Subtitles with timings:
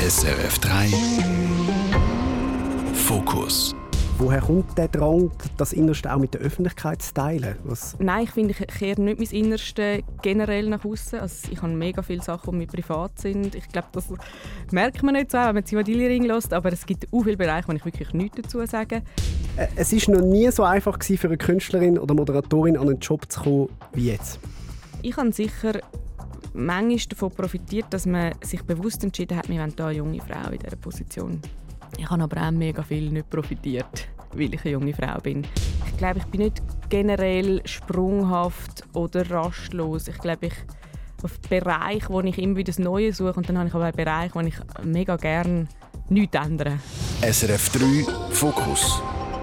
[0.00, 0.86] SRF 3
[2.94, 3.74] Fokus
[4.16, 7.56] Woher kommt der Drang, das Innerste auch mit der Öffentlichkeit zu teilen?
[7.64, 11.20] Was Nein, ich finde, ich kehre nicht mein Innerste generell nach außen.
[11.20, 13.54] Also ich habe mega viele Sachen, die mir privat sind.
[13.54, 14.06] Ich glaube, das
[14.70, 17.68] merkt man nicht so, wenn man Zivadili Ring lässt, aber es gibt auch viele Bereiche,
[17.68, 19.02] wo ich wirklich nichts dazu sage.
[19.76, 23.30] Es ist noch nie so einfach gewesen, für eine Künstlerin oder Moderatorin an einen Job
[23.30, 24.40] zu kommen wie jetzt.
[25.02, 25.80] Ich habe sicher
[26.54, 30.50] manchmal davon profitiert, dass man sich bewusst entschieden hat, wir wollen hier eine junge Frau
[30.50, 31.40] in dieser Position.
[31.98, 35.46] Ich habe aber auch mega viel nicht profitiert, weil ich eine junge Frau bin.
[35.86, 40.08] Ich glaube, ich bin nicht generell sprunghaft oder rastlos.
[40.08, 40.54] Ich glaube, ich
[41.22, 43.92] auf Bereiche, wo ich immer wieder das Neue suche und dann habe ich aber auch
[43.92, 45.66] Bereiche, wo ich mega gerne
[46.08, 46.78] nichts ändere.
[47.22, 49.02] SRF 3 Fokus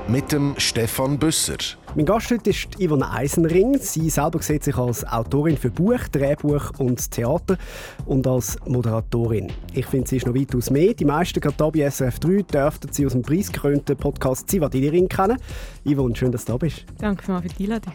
[0.10, 1.58] mit dem Stefan Büsser.
[1.96, 3.78] Mein Gast heute ist Yvonne Eisenring.
[3.78, 7.58] Sie selber sieht sich als Autorin für Buch, Drehbuch und Theater
[8.06, 9.52] und als Moderatorin.
[9.74, 10.94] Ich finde, sie ist noch weitaus mehr.
[10.94, 15.10] Die meisten gerade hier bei SRF 3 dürften sie aus dem preisgekrönten Podcast «Zivadili Ring»
[15.10, 15.38] kennen.
[15.86, 16.86] Yvonne, schön, dass du da bist.
[17.00, 17.94] Danke vielmals für die Einladung.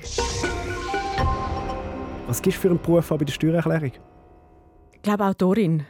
[2.27, 3.93] Was gibst du für einen Beruf an bei der Steuererklärung?
[4.93, 5.85] Ich glaube Autorin.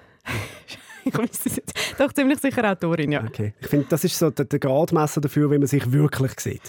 [1.05, 1.61] ich weiß es.
[1.99, 3.25] Doch ziemlich sicher Autorin, ja.
[3.25, 3.55] Okay.
[3.61, 6.63] Ich finde, das ist so der, der Gradmesser dafür, wie man sich wirklich sieht.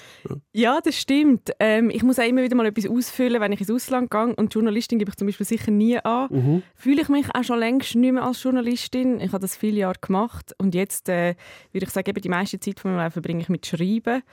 [0.53, 1.51] Ja, das stimmt.
[1.59, 4.35] Ähm, ich muss auch immer wieder mal etwas ausfüllen, wenn ich ins Ausland gehe.
[4.35, 6.63] Und Journalistin gebe ich zum Beispiel sicher nie an.
[6.75, 9.19] Fühle ich mich auch schon längst nicht mehr als Journalistin.
[9.19, 10.53] Ich habe das viele Jahre gemacht.
[10.57, 11.35] Und jetzt äh,
[11.71, 14.23] würde ich sagen, eben die meiste Zeit von meinem Leben verbringe ich mit Schreiben.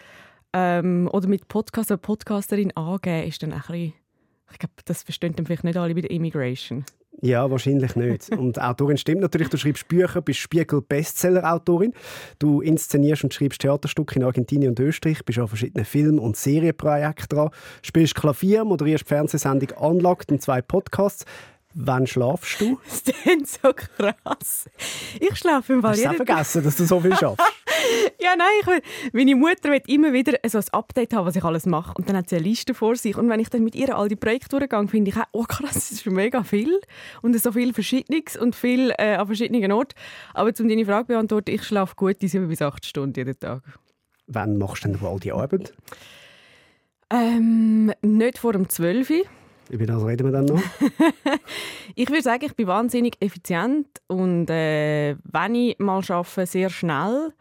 [0.53, 1.91] Ähm, oder mit Podcast.
[1.91, 3.95] Oder Podcasterin angeben ist dann auch ein bisschen...
[4.53, 6.85] Ich glaube, das verstehen dann vielleicht nicht alle bei der Immigration.
[7.23, 8.31] Ja, wahrscheinlich nicht.
[8.37, 9.49] Und Autorin stimmt natürlich.
[9.49, 11.93] Du schreibst Bücher, bist Spiegel-Bestseller-Autorin.
[12.39, 17.29] Du inszenierst und schreibst Theaterstücke in Argentinien und Österreich, bist an verschiedenen Film- und Serienprojekten
[17.29, 17.51] dran,
[17.83, 21.25] spielst Klavier, moderierst die Fernsehsendung «Unlocked» und zwei Podcasts.
[21.75, 22.81] Wann schlafst du?
[22.85, 24.69] Das ist so krass.
[25.21, 27.41] Ich schlafe im Fall Hast du vergessen, dass du so viel schaffst?
[28.21, 31.43] Ja, nein, ich will, meine Mutter will immer wieder so ein Update haben, was ich
[31.43, 31.95] alles mache.
[31.97, 33.17] Und dann hat sie eine Liste vor sich.
[33.17, 35.73] Und wenn ich dann mit ihr all die Projekte durchgehe, finde ich auch, oh krass,
[35.73, 36.79] das ist schon mega viel.
[37.23, 39.95] Und so viel Verschiedenes und viel äh, an verschiedenen Orten.
[40.35, 43.39] Aber um deine Frage zu beantworten, ich schlafe gut die sieben bis acht Stunden jeden
[43.39, 43.63] Tag.
[44.27, 45.73] Wann machst du denn all die Arbeit?
[47.11, 49.25] Ähm, nicht vor dem 12 Uhr.
[49.71, 50.63] Über das reden wir dann noch.
[51.97, 57.33] Ich würde sagen, ich bin wahnsinnig effizient und äh, wenn ich mal arbeite, sehr schnell.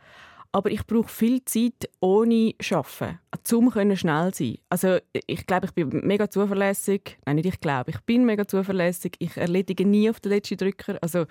[0.51, 3.19] Aber ich brauche viel Zeit ohne Arbeiten,
[3.53, 4.57] um können schnell sein.
[4.67, 7.19] Also ich glaube, ich bin mega zuverlässig.
[7.25, 9.15] Nein, nicht ich glaube, ich bin mega zuverlässig.
[9.19, 10.97] Ich erledige nie auf den letzten Drücker.
[11.01, 11.25] Also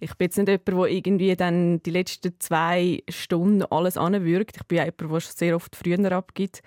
[0.00, 4.56] ich bin jetzt nicht jemand, der irgendwie dann die letzten zwei Stunden alles anwirkt.
[4.56, 6.60] Ich bin auch jemand, der sehr oft früher abgibt.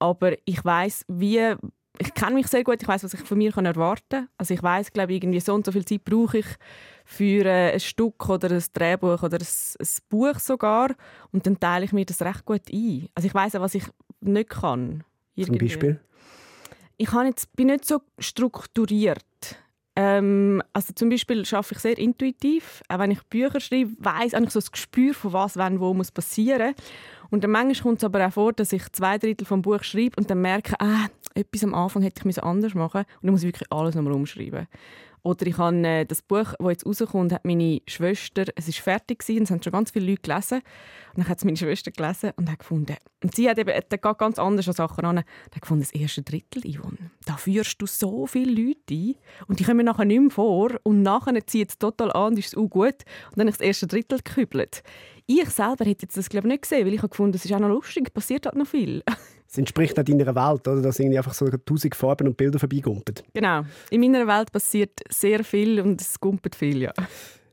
[0.00, 1.54] Aber ich weiß, wie
[1.98, 4.28] ich kenne mich sehr gut, ich weiß, was ich von mir kann erwarten kann.
[4.38, 6.46] Also ich weiß, glaube irgendwie so und so viel Zeit brauche ich
[7.04, 9.46] für äh, ein Stück oder ein Drehbuch oder ein,
[9.80, 10.94] ein Buch sogar.
[11.32, 13.08] Und dann teile ich mir das recht gut ein.
[13.14, 13.84] Also ich weiß auch, was ich
[14.20, 15.04] nicht kann.
[15.34, 15.66] Zum Irgendwie.
[15.66, 16.00] Beispiel.
[16.98, 19.22] Ich jetzt, bin nicht so strukturiert.
[19.94, 22.82] Ähm, also zum Beispiel arbeite ich sehr intuitiv.
[22.88, 26.10] Auch wenn ich Bücher schreibe, weiß ich so das Gespür, von was, wann, wo muss
[26.10, 26.74] passieren.
[27.30, 30.16] Und dann manchmal kommt es aber auch vor, dass ich zwei Drittel vom Buch schreibe
[30.16, 31.06] und dann merke, ah,
[31.36, 33.18] etwas am Anfang hätte ich anders machen müssen.
[33.20, 34.66] Und dann muss ich wirklich alles nochmal umschreiben.
[35.26, 39.18] Oder ich habe äh, das Buch, das jetzt rauskommt, hat meine Schwester, es ist fertig
[39.18, 40.58] gewesen, es haben schon ganz viele Leute gelesen.
[41.14, 43.96] Und dann hat es meine Schwester gelesen und hat gefunden, und sie hat eben, da
[43.96, 47.86] geht ganz anders an Sachen an, hat gefunden, das erste Drittel, Yvonne, da führst du
[47.86, 49.14] so viele Leute ein
[49.48, 52.48] und die kommen nachher nicht mehr vor und nachher zieht es total an und ist
[52.48, 53.02] es auch gut.
[53.30, 54.84] Und dann habe ich das erste Drittel gekübelt.
[55.28, 57.52] Ich selber hätte jetzt das glaube ich nicht gesehen, weil ich habe gefunden, es ist
[57.52, 59.02] auch noch lustig, es passiert halt noch viel.
[59.48, 60.82] Es entspricht auch deiner Welt, oder?
[60.82, 63.14] dass irgendwie einfach so tausend Farben und Bilder vorbeigumpen.
[63.32, 63.62] genau.
[63.90, 66.92] In meiner Welt passiert sehr viel und es gumpet viel, ja.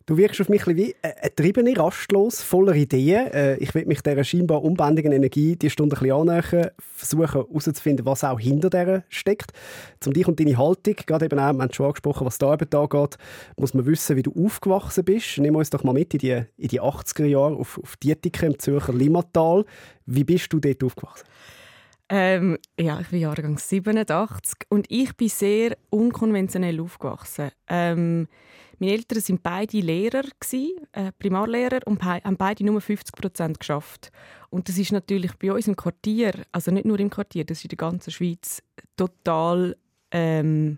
[0.05, 3.27] Du wirkst auf mich ein wie eine triebene, rastlos, voller Ideen.
[3.31, 8.05] Äh, Ich will mich dieser scheinbar unbändigen Energie die Stunde ein bisschen annähern, versuchen herauszufinden,
[8.05, 9.53] was auch hinter der steckt.
[10.01, 12.67] Zum dich und deine Haltung, gerade eben auch, wir haben schon angesprochen, was da eben
[12.73, 13.17] angeht,
[13.57, 15.41] muss man wissen, wie du aufgewachsen bist.
[15.41, 18.59] Wir uns doch mal mit in die, in die 80er Jahre auf, auf Dietike im
[18.59, 19.63] Zürcher Limmatal.
[20.05, 21.25] Wie bist du dort aufgewachsen?
[22.09, 27.51] Ähm, ja, ich bin Jahrgang 87 und ich bin sehr unkonventionell aufgewachsen.
[27.69, 28.27] Ähm,
[28.83, 30.23] meine Eltern sind beide Lehrer
[30.91, 34.11] äh, Primarlehrer und be- haben beide nur 50 Prozent geschafft.
[34.49, 37.65] Und das ist natürlich bei uns im Quartier, also nicht nur im Quartier, das ist
[37.65, 38.61] in der ganzen Schweiz
[38.97, 39.75] total
[40.11, 40.77] ähm,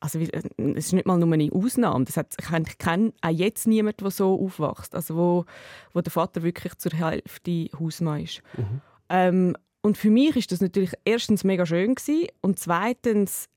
[0.00, 2.04] also äh, es ist nicht mal nur eine Ausnahme.
[2.04, 5.44] Das hat, ich kenne- auch jetzt niemanden, der so aufwächst, also wo,
[5.92, 8.42] wo der Vater wirklich zur Hälfte Hausmann ist.
[9.08, 13.48] Ähm, und für mich ist das natürlich erstens mega schön gewesen, und zweitens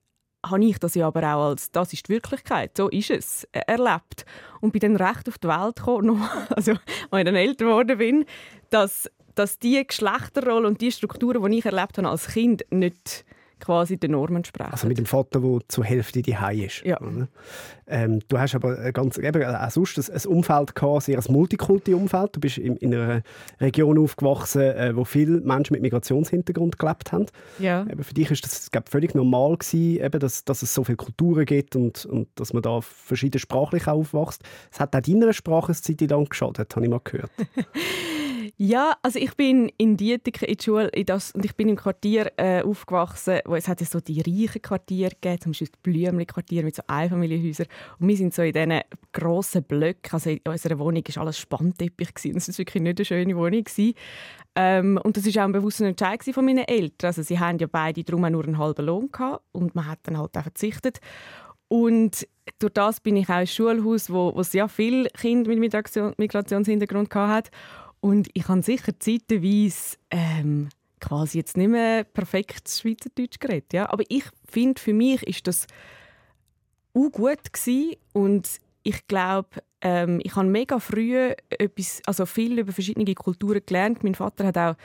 [0.44, 3.60] habe ich das ja aber auch als «das ist die Wirklichkeit, so ist es» äh,
[3.66, 4.24] erlebt.
[4.60, 8.24] Und bin dann recht auf die Welt gekommen, also als ich dann älter geworden bin,
[8.70, 13.24] dass, dass die Geschlechterrolle und die Strukturen, die ich erlebt habe als Kind, nicht
[13.60, 14.72] quasi den Normen entsprechen.
[14.72, 16.84] Also mit dem Vater, der zur Hälfte die ist.
[16.84, 16.98] Ja.
[17.86, 22.36] Ähm, du hast aber ganz, eben, auch sonst ein, ein Umfeld gehabt, sehr ein Multikulti-Umfeld.
[22.36, 23.22] Du bist in, in, einer
[23.60, 27.26] Region aufgewachsen, äh, wo viele Menschen mit Migrationshintergrund gelebt haben.
[27.58, 27.86] Ja.
[27.90, 30.96] Eben für dich ist das glaub, völlig normal gewesen, eben, dass, dass es so viele
[30.96, 34.42] Kulturen gibt und, und dass man da verschiedene sprachlich aufwächst.
[34.70, 37.30] Es hat auch deiner Sprache eine Zeit lang geschadet, habe ich mal gehört.
[38.60, 41.76] Ja, also ich bin in Dietiken in die Schule in das, und ich bin im
[41.76, 46.64] Quartier äh, aufgewachsen, wo es hat so die reichen Quartiere gegeben, zum Beispiel das Blümli-Quartier
[46.64, 47.68] mit so Einfamilienhäusern.
[48.00, 48.80] Und wir sind so in diesen
[49.12, 52.08] grossen Blöcken, also in unserer Wohnung war alles Spannteppich.
[52.14, 53.64] Das war wirklich nicht eine schöne Wohnung.
[54.56, 57.06] Ähm, und das war auch ein bewusster Entscheid von meinen Eltern.
[57.06, 60.00] Also sie haben ja beide darum auch nur einen halben Lohn gehabt und man hat
[60.02, 60.98] dann halt auch verzichtet.
[61.68, 62.26] Und
[62.58, 67.14] durch das bin ich auch ins Schulhaus, wo, wo sehr viele Kinder mit Migration, Migrationshintergrund
[67.14, 67.50] hatten.
[68.00, 70.68] Und ich habe sicher zeitweise ähm,
[71.00, 73.72] quasi jetzt nicht mehr perfekt Schweizerdeutsch geredet.
[73.72, 73.90] Ja?
[73.90, 75.66] Aber ich finde, für mich ist das
[76.94, 77.96] auch gut gewesen.
[78.12, 79.48] und ich glaube,
[79.80, 84.02] ähm, ich habe mega früh etwas, also viel über verschiedene Kulturen gelernt.
[84.02, 84.76] Mein Vater hat auch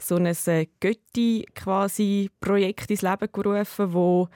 [0.00, 4.28] so ein äh, Götti quasi Projekt ins Leben gerufen, wo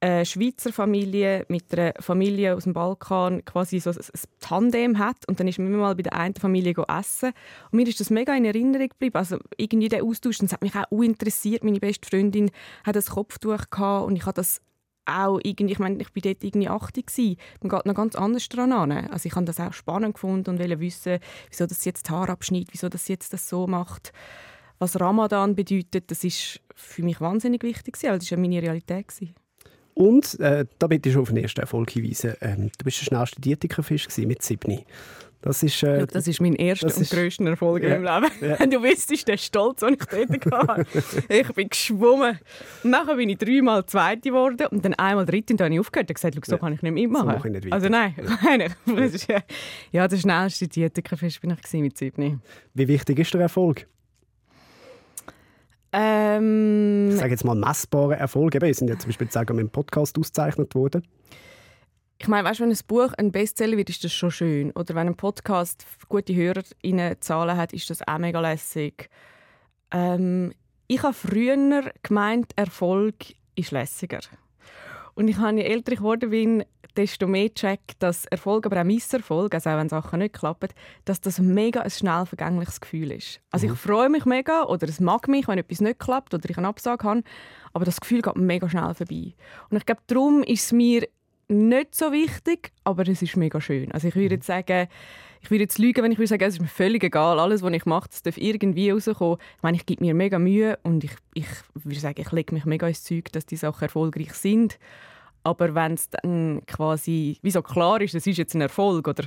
[0.00, 3.96] eine Schweizer Familie mit einer Familie aus dem Balkan quasi so ein
[4.40, 7.32] Tandem hat und dann ist man immer mal bei der einen Familie essen
[7.70, 10.74] und mir ist das mega in Erinnerung geblieben also irgendwie der Austausch das hat mich
[10.74, 12.50] auch interessiert meine beste Freundin
[12.84, 14.62] hat das Kopftuch gehabt und ich habe das
[15.06, 17.36] auch irgendwie, ich meine, ich bin dort irgendwie 80 gsi.
[17.62, 18.92] Man geht noch ganz anders dran an.
[18.92, 21.18] Also ich habe das auch spannend gefunden und wollte wissen,
[21.50, 24.12] wieso das jetzt Haar abschneidet, wieso das jetzt das so macht.
[24.78, 29.08] Was Ramadan bedeutet, das ist für mich wahnsinnig wichtig, weil das war ja meine Realität.
[29.08, 29.34] Gewesen.
[30.00, 33.38] Und, äh, da bitte ich auf den ersten Erfolg hinweisen, ähm, du bist der schnellste
[33.38, 34.86] Dietikerfisch mit Sydney.
[35.42, 38.30] Das ist, äh, das ist mein erster und ist, grösster Erfolg ja, im Leben.
[38.40, 38.66] Ja.
[38.66, 40.86] Du wüsstest, der Stolz, den ich dort hatte.
[41.28, 42.38] ich bin geschwommen.
[42.82, 45.80] Und nachher bin ich dreimal Zweite geworden und dann einmal Dritte und dann habe ich
[45.80, 46.58] aufgehört und gesagt, so ja.
[46.58, 47.38] kann ich nicht mitmachen.
[47.38, 48.14] So ich nicht also nein,
[49.92, 52.38] ja, der schnellste Dietikerfisch bin ich mit Sydney.
[52.72, 53.86] Wie wichtig ist der Erfolg?
[55.92, 58.60] Ähm, ich sage jetzt mal messbare Erfolge.
[58.60, 61.02] Wir sind ja zum Beispiel sagen, mit dem Podcast ausgezeichnet worden.
[62.18, 64.70] Ich meine, weißt, wenn ein Buch ein Bestseller wird, ist das schon schön.
[64.72, 69.08] Oder wenn ein Podcast gute HörerInnen-Zahlen hat, ist das auch mega lässig.
[69.90, 70.52] Ähm,
[70.86, 73.14] ich habe früher gemeint, Erfolg
[73.54, 74.20] ist lässiger.
[75.14, 76.64] Und ich habe, je älter ich geworden bin,
[76.96, 80.70] desto mehr checkt, dass Erfolg, aber auch Misserfolg, also auch wenn Sachen nicht klappen,
[81.04, 83.40] dass das mega ein schnell vergängliches Gefühl ist.
[83.50, 83.74] Also mhm.
[83.74, 86.68] ich freue mich mega oder es mag mich, wenn etwas nicht klappt oder ich eine
[86.68, 87.22] Absage habe,
[87.72, 89.34] aber das Gefühl geht mega schnell vorbei.
[89.70, 91.06] Und ich glaube, darum ist es mir
[91.48, 93.90] nicht so wichtig, aber es ist mega schön.
[93.92, 94.88] Also ich würde jetzt sagen,
[95.42, 97.72] ich würde jetzt lügen, wenn ich würde sagen, es ist mir völlig egal, alles, was
[97.72, 99.38] ich mache, das darf irgendwie rauskommen.
[99.56, 102.64] Ich meine, ich gebe mir mega Mühe und ich, ich würde sagen, ich lege mich
[102.66, 104.78] mega ins Zeug, dass die Sachen erfolgreich sind.
[105.42, 109.24] Aber wenn es dann quasi wie so klar ist, das ist jetzt ein Erfolg oder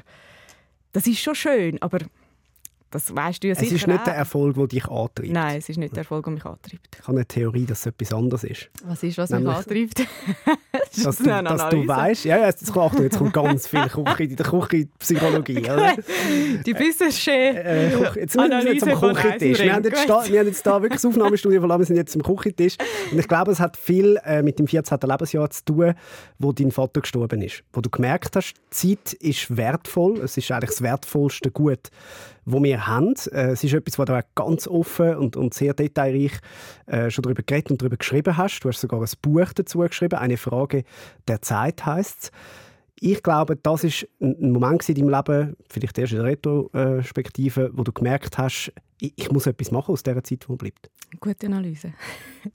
[0.92, 2.00] das ist schon schön, aber
[2.92, 4.04] das weißt du ja sicher Es ist nicht auch.
[4.04, 5.32] der Erfolg, der dich antreibt.
[5.32, 6.88] Nein, es ist nicht der Erfolg, der mich antreibt.
[6.96, 8.70] Ich habe eine Theorie, dass es etwas anderes ist.
[8.86, 10.08] Was ist, was Nämlich, mich antreibt?
[10.96, 14.24] das dass, du, dass du weißt, ja, ja, jetzt, kommt, jetzt kommt ganz viel Küche,
[14.24, 15.64] in der Küchenpsychologie.
[16.66, 19.60] Die physische äh, äh Jetzt sind wir jetzt am Küchentisch.
[19.60, 22.16] Wir haben jetzt, da, wir haben jetzt da wirklich das Aufnahmestudio verlassen, wir sind jetzt
[22.16, 22.78] am Küchentisch.
[23.12, 25.00] Und ich glaube, es hat viel äh, mit dem 14.
[25.02, 25.94] Lebensjahr zu tun,
[26.38, 27.64] wo dein Vater gestorben ist.
[27.74, 31.90] Wo du gemerkt hast, Zeit ist wertvoll, es ist eigentlich das wertvollste Gut,
[32.46, 33.16] das wir haben.
[33.32, 36.34] Äh, es ist etwas, was du auch ganz offen und, und sehr detailreich
[36.86, 38.60] schon darüber geredet und darüber geschrieben hast.
[38.60, 40.83] Du hast sogar ein Buch dazu geschrieben, «Eine Frage
[41.28, 42.32] der Zeit» heißt
[43.06, 47.84] ich glaube, das ist ein Moment in deinem Leben, vielleicht erst in der Retrospektive, wo
[47.84, 50.90] du gemerkt hast, ich muss etwas machen aus dieser Zeit, die bleibt.
[51.20, 51.94] Gute Analyse.
[52.46, 52.52] ja,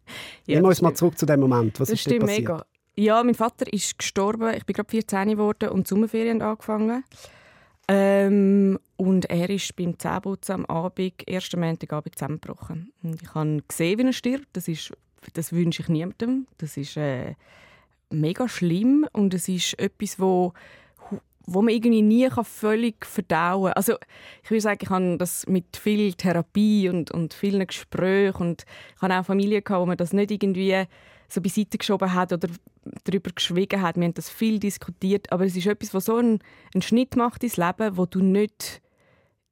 [0.54, 1.78] Nehmen wir uns mal zurück zu dem Moment.
[1.78, 2.48] Was das ist stimmt passiert?
[2.48, 2.64] mega.
[2.96, 4.54] Ja, mein Vater ist gestorben.
[4.54, 7.04] Ich bin gerade 14 geworden und die Sommerferien angefangen.
[7.86, 12.92] Ähm, und er ist beim Zähneputzen am Abend, ersten Montagabend zusammengebrochen.
[13.02, 14.48] Und ich habe gesehen, wie er stirbt.
[14.54, 14.92] Das, ist,
[15.34, 16.46] das wünsche ich niemandem.
[16.56, 17.34] Das ist äh,
[18.10, 20.52] mega schlimm und es ist etwas, wo
[21.50, 23.72] wo man irgendwie nie völlig verdauen kann.
[23.72, 23.94] Also
[24.42, 29.02] ich würde sagen, ich habe das mit viel Therapie und, und vielen Gesprächen und ich
[29.02, 30.84] habe auch Familie gehabt, wo man das nicht irgendwie
[31.26, 32.48] so beiseite geschoben hat oder
[33.04, 33.96] darüber geschwiegen hat.
[33.96, 36.40] Wir haben das viel diskutiert, aber es ist etwas, was so einen,
[36.74, 38.82] einen Schnitt macht ins Leben, wo du nicht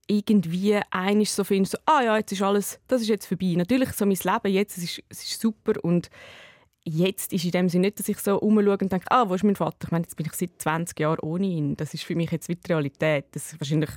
[0.07, 3.55] irgendwie einig so findest, so, ah ja, jetzt ist alles, das ist jetzt vorbei.
[3.57, 6.11] Natürlich so mein Leben jetzt, es ist, es ist super und
[6.87, 9.45] jetzt ist in dem Sinne nicht, dass ich so umschaue und denke, ah, wo ist
[9.45, 9.87] mein Vater?
[9.87, 11.77] Ich meine, jetzt bin ich seit 20 Jahren ohne ihn.
[11.77, 13.27] Das ist für mich jetzt wie die Realität.
[13.33, 13.91] Das ist wahrscheinlich,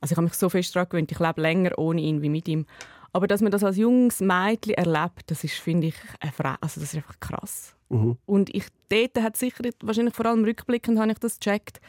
[0.00, 2.46] also ich habe mich so fest daran gewöhnt, ich lebe länger ohne ihn wie mit
[2.48, 2.66] ihm.
[3.12, 6.96] Aber dass man das als junges Mädchen erlebt, das ist, finde ich, also das ist
[6.96, 7.74] einfach krass.
[7.88, 8.18] Mhm.
[8.26, 11.80] Und ich, dort hat sicher, wahrscheinlich vor allem rückblickend, habe ich das gecheckt,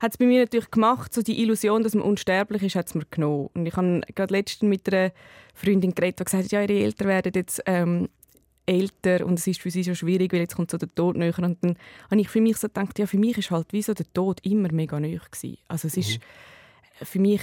[0.00, 2.94] hat es bei mir natürlich gemacht, so die Illusion, dass man unsterblich ist, hat es
[2.94, 3.48] mir genommen.
[3.54, 5.12] Und ich habe gerade letztens mit einer
[5.54, 8.10] Freundin geredet, die gesagt hat, ja, ihre Eltern werden jetzt ähm,
[8.66, 11.38] älter und es ist für sie so schwierig, weil jetzt kommt so der Tod näher.
[11.38, 11.76] Und dann
[12.10, 14.40] habe ich für mich so gedacht, ja, für mich ist halt wie so der Tod
[14.44, 15.58] immer mega näher gewesen.
[15.68, 16.00] Also es mhm.
[16.00, 16.20] ist
[17.02, 17.42] für mich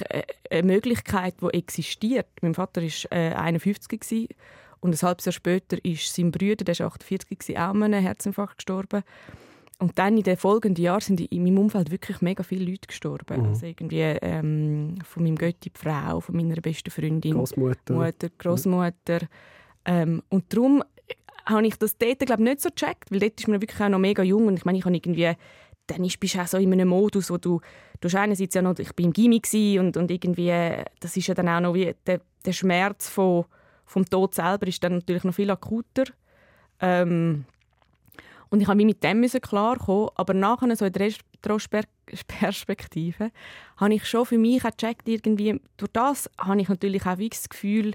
[0.49, 2.27] eine Möglichkeit, die existiert.
[2.41, 4.27] Mein Vater war äh, 51 gewesen,
[4.81, 8.01] und ein halbes Jahr später ist sein Bruder, der war 48 gewesen, auch an einem
[8.01, 9.03] Herzinfarkt gestorben.
[9.77, 13.41] Und dann in den folgenden Jahren sind in meinem Umfeld wirklich mega viele Leute gestorben.
[13.41, 13.45] Mhm.
[13.47, 19.21] Also irgendwie ähm, von meinem Götti die Frau, von meiner besten Freundin, Großmutter, Mutter, Großmutter.
[19.21, 19.27] Mhm.
[19.85, 20.83] Ähm, und darum
[21.51, 23.99] habe ich das dort glaube nicht so gecheckt, weil dort ist man wirklich auch noch
[23.99, 25.35] mega jung und ich meine, ich habe irgendwie
[25.87, 27.61] dann bist du auch so in einem Modus, wo du,
[27.99, 30.53] du hast einerseits ja noch, ich bin im Gymi und, und irgendwie,
[30.99, 33.45] das ist ja dann auch noch wie, der, der Schmerz von,
[33.85, 36.05] vom Tod selber ist dann natürlich noch viel akuter.
[36.79, 37.45] Ähm,
[38.49, 43.31] und ich habe mich mit dem klarkommen, aber nachher so in der Retrospektive
[43.77, 47.93] habe ich schon für mich gecheckt, irgendwie, durch das habe ich natürlich auch das Gefühl,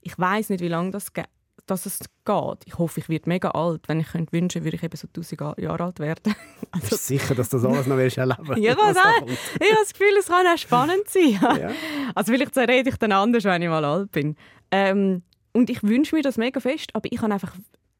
[0.00, 1.26] ich weiß nicht, wie lange das geht
[1.70, 2.58] dass es geht.
[2.66, 3.88] Ich hoffe, ich werde mega alt.
[3.88, 6.34] Wenn ich könnte wünschen, würde ich eben so 1000 Jahre alt werden.
[6.72, 9.26] Also, Bist du sicher, dass das alles noch erleben Ja, was auch.
[9.26, 11.38] Ich habe das Gefühl, es kann auch spannend sein.
[11.60, 11.70] Ja.
[12.14, 14.36] Also vielleicht rede ich dann anders, wenn ich mal alt bin.
[14.70, 15.22] Ähm,
[15.52, 17.56] und ich wünsche mir das mega fest, aber ich habe einfach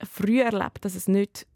[0.08, 1.48] früh erlebt, dass es nicht,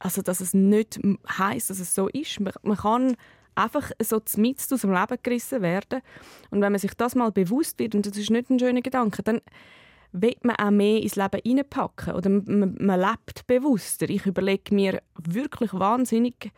[0.00, 0.98] also dass es nicht
[1.38, 2.40] heisst, dass es so ist.
[2.40, 3.16] Man, man kann
[3.54, 6.00] einfach so mitten aus dem Leben gerissen werden.
[6.50, 9.22] Und wenn man sich das mal bewusst wird, und das ist nicht ein schöner Gedanke,
[9.22, 9.40] dann
[10.12, 14.08] will man auch mehr ins Leben hineinpacken oder man, man lebt bewusster.
[14.08, 16.52] Ich überlege mir wirklich wahnsinnig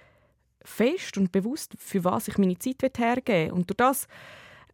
[0.65, 3.53] fest und bewusst, für was ich meine Zeit hergeben will.
[3.53, 4.07] Und durch das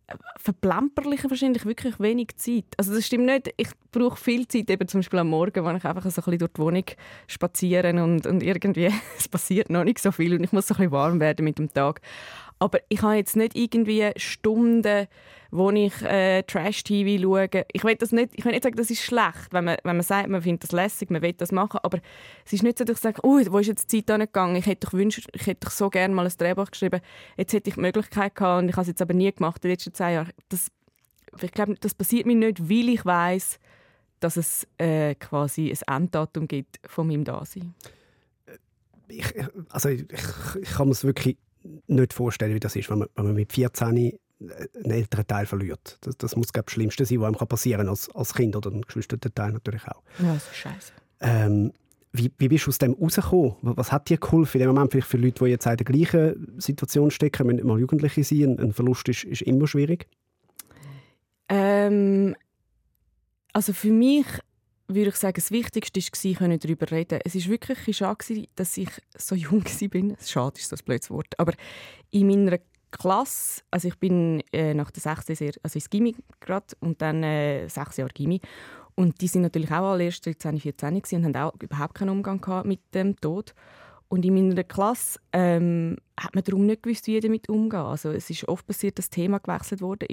[0.07, 2.67] äh, verplemperliche wahrscheinlich wirklich wenig Zeit.
[2.77, 3.53] Also das stimmt nicht.
[3.57, 6.39] Ich brauche viel Zeit, eben zum Beispiel am Morgen, wenn ich einfach so ein bisschen
[6.39, 6.85] durch die Wohnung
[7.27, 10.79] spazieren und, und irgendwie es passiert noch nicht so viel und ich muss so ein
[10.79, 12.01] bisschen warm werden mit dem Tag.
[12.61, 15.09] Aber ich habe jetzt nicht irgendwie Stunden,
[15.51, 17.49] wo ich äh, Trash-TV schaue.
[17.73, 20.05] Ich will, das nicht, ich will nicht sagen, das ist schlecht, wenn man, wenn man
[20.05, 21.99] sagt, man findet das lässig, man will das machen, aber
[22.45, 24.57] es ist nicht so, dass ich sage, wo ist jetzt die Zeit gegangen?
[24.57, 27.01] Ich hätte doch wünscht, ich hätte doch so gerne mal ein Drehbuch geschrieben.
[27.39, 29.69] Jetzt hätte ich die Möglichkeit gehabt und ich habe es jetzt aber nie gemacht, in
[29.69, 30.33] den letzten zehn Jahren.
[30.51, 30.71] Das,
[31.41, 33.59] ich glaube, das passiert mir nicht, weil ich weiß,
[34.21, 37.75] dass es äh, quasi ein Enddatum gibt von meinem Dasein.
[39.09, 39.25] Ich,
[39.71, 40.05] also ich,
[40.61, 41.39] ich kann es wirklich
[41.87, 45.99] nicht vorstellen, wie das ist, wenn man, wenn man mit 14 einen älteren Teil verliert.
[46.01, 48.71] Das, das muss glaube das Schlimmste sein, was einem passieren kann als, als Kind oder
[48.71, 50.03] ein Geschwisterteil natürlich auch.
[50.19, 50.93] Ja, das ist scheiße.
[51.21, 51.73] Ähm,
[52.13, 53.57] wie, wie bist du aus dem rausgekommen?
[53.61, 56.55] Was hat dir geholfen in dem Moment vielleicht für Leute, die jetzt in der gleichen
[56.59, 58.59] Situation stecken, wenn nicht mal Jugendliche sind?
[58.59, 60.09] Ein Verlust ist, ist immer schwierig.
[61.49, 62.35] Ähm,
[63.53, 64.27] also für mich
[64.95, 69.35] würde ich sagen, das Wichtigste war, darüber reden Es war wirklich schade, dass ich so
[69.35, 70.17] jung war.
[70.25, 71.39] Schade ist das ein blödes Wort.
[71.39, 71.53] Aber
[72.11, 72.59] in meiner
[72.91, 75.41] Klasse, also ich bin äh, nach der 6.
[75.41, 78.41] Jahr, also ins Gimmi gerade und dann äh, sechs Jahre Gimmi.
[78.97, 82.41] Und die sind natürlich auch alle erst 13, 14 und haben auch überhaupt keinen Umgang
[82.41, 83.55] gehabt mit dem Tod.
[84.09, 87.81] Und in meiner Klasse ähm, hat man darum nicht gewusst, wie damit umgehen.
[87.81, 90.07] Also es ist oft passiert, dass das Thema gewechselt wurde.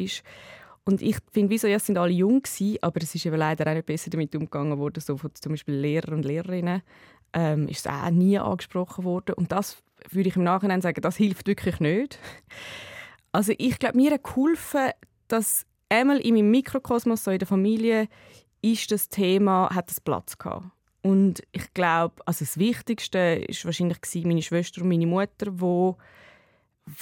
[0.88, 3.76] Und ich finde, wieso, ja, sind alle jung gewesen, aber es ist eben leider auch
[3.76, 6.82] nicht besser damit umgegangen worden, so von zum Beispiel Lehrer und Lehrerinnen
[7.34, 9.36] ähm, ist es auch nie angesprochen worden.
[9.36, 12.20] Und das würde ich im Nachhinein sagen, das hilft wirklich nicht.
[13.34, 14.92] Also ich glaube, mir hat geholfen,
[15.28, 18.08] dass einmal in meinem Mikrokosmos, so in der Familie,
[18.62, 20.68] ist das Thema, hat das Platz gehabt.
[21.02, 25.98] Und ich glaube, also das Wichtigste ist wahrscheinlich meine Schwester und meine Mutter, wo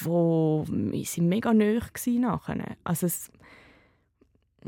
[0.02, 0.66] wo
[1.04, 1.80] sind mega nahe
[2.20, 2.78] nachher.
[2.84, 3.32] Also es,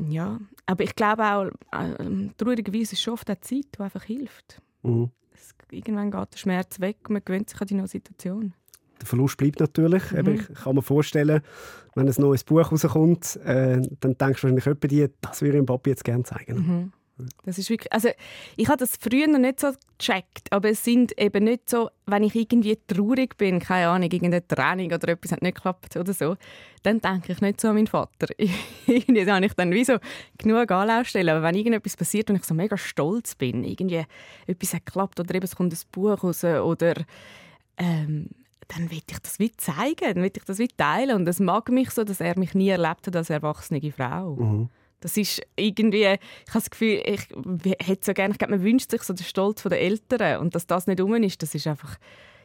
[0.10, 1.46] ja, aber ich glaube auch,
[1.78, 4.62] äh, traurigerweise ist es schon oft eine Zeit, die einfach hilft.
[4.84, 5.10] Mhm.
[5.34, 8.54] Es, irgendwann geht der Schmerz weg und man gewöhnt sich an die neue Situation.
[9.00, 10.12] Der Verlust bleibt natürlich.
[10.12, 10.28] Mhm.
[10.28, 11.42] Ich kann mir vorstellen,
[11.96, 15.66] wenn ein neues Buch rauskommt, äh, dann denkst du wahrscheinlich jemand, das würde ich dem
[15.66, 16.56] Papi jetzt gerne zeigen.
[16.56, 16.94] Mhm.
[17.46, 18.10] Das ist wirklich, also
[18.56, 22.24] ich habe das früher noch nicht so gecheckt, aber es sind eben nicht so, wenn
[22.24, 26.38] ich irgendwie traurig bin, keine Ahnung, irgendeine Training oder etwas hat nicht geklappt oder so,
[26.84, 28.28] dann denke ich nicht so an meinen Vater.
[28.88, 29.98] irgendwie habe ich dann wie so
[30.38, 34.06] genug Anlaufstellen, aber wenn irgendetwas passiert und ich so mega stolz bin, irgendwie
[34.46, 36.94] etwas hat geklappt oder eben es kommt ein Buch raus oder
[37.78, 38.30] ähm,
[38.68, 41.70] dann will ich das wie zeigen, dann will ich das wie teilen und es mag
[41.70, 44.36] mich so, dass er mich nie erlebt hat als erwachsene Frau.
[44.36, 44.70] Mhm.
[45.00, 46.20] Das ist irgendwie, ich habe
[46.54, 47.28] das Gefühl, ich
[47.86, 50.66] hätte so gerne, ich glaube, man wünscht sich so den Stolz der Eltern und dass
[50.66, 51.98] das nicht um ist, das ist einfach,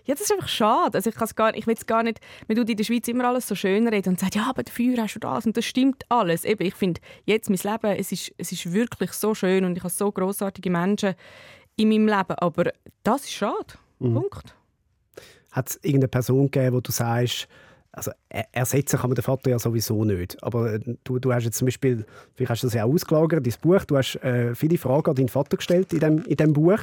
[0.05, 0.99] ja, das ist einfach schade.
[0.99, 3.47] Also ich, gar, ich will es gar nicht, man tut in der Schweiz immer alles
[3.47, 6.45] so schön reden und sagt, ja, aber dafür hast du das und das stimmt alles.
[6.45, 9.83] Eben, ich finde, jetzt mein Leben, es ist, es ist wirklich so schön und ich
[9.83, 11.15] habe so großartige Menschen
[11.77, 13.75] in meinem Leben, aber das ist schade.
[13.99, 14.15] Mhm.
[14.15, 14.55] Punkt.
[15.53, 17.49] Hat es irgendeine Person gegeben, wo du sagst,
[17.93, 20.43] also ersetzen kann man den Vater ja sowieso nicht.
[20.43, 23.47] Aber äh, du, du hast jetzt zum Beispiel, vielleicht hast du das ja auch ausgelagert,
[23.47, 26.55] dein Buch, du hast äh, viele Fragen an deinen Vater gestellt in dem, in dem
[26.55, 26.81] Buch.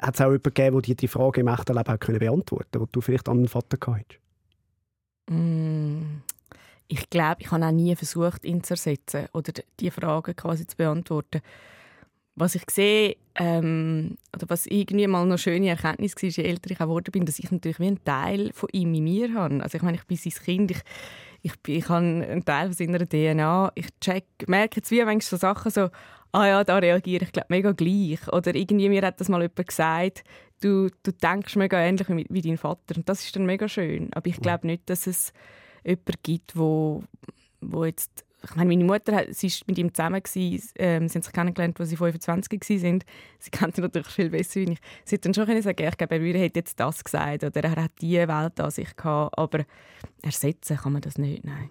[0.00, 2.86] Hat es auch jemanden gegeben, der dir die Frage im echten Leben können beantworten konnte,
[2.86, 4.20] die du vielleicht an den Vater gehabt?
[5.28, 6.20] Mm,
[6.86, 10.76] ich glaube, ich habe auch nie versucht, ihn zu ersetzen oder die Fragen quasi zu
[10.76, 11.40] beantworten
[12.38, 16.78] was ich sehe, ähm, oder was irgendwie mal eine schöne Erkenntnis war, je älter ich
[16.78, 19.62] geworden bin, dass ich natürlich wie einen Teil von ihm in mir habe.
[19.62, 20.80] Also ich meine, ich bin sein Kind, ich,
[21.42, 23.72] ich, ich habe einen Teil von seiner DNA.
[23.74, 25.88] Ich check, merke jetzt wie manchmal so Sachen so,
[26.32, 28.26] ah ja, da reagiere ich glaube mega gleich.
[28.32, 30.24] Oder irgendwie mir hat das mal jemand gesagt,
[30.60, 32.96] du, du denkst mega ähnlich wie, wie dein Vater.
[32.96, 34.12] Und das ist dann mega schön.
[34.14, 35.32] Aber ich glaube nicht, dass es
[35.84, 37.02] jemanden gibt, wo,
[37.60, 41.22] wo jetzt ich meine, meine Mutter sie ist mit ihm zusammen, gewesen, ähm, sie haben
[41.22, 43.04] sich kennengelernt, als sie 25 waren.
[43.38, 44.78] Sie kennt ihn natürlich viel besser als ich.
[45.04, 47.76] Sie hat dann schon können sagen, ich glaube, er hätte jetzt das gesagt oder er
[47.76, 49.64] hat diese Welt an sich gehabt, aber
[50.22, 51.70] ersetzen kann man das nicht, nein.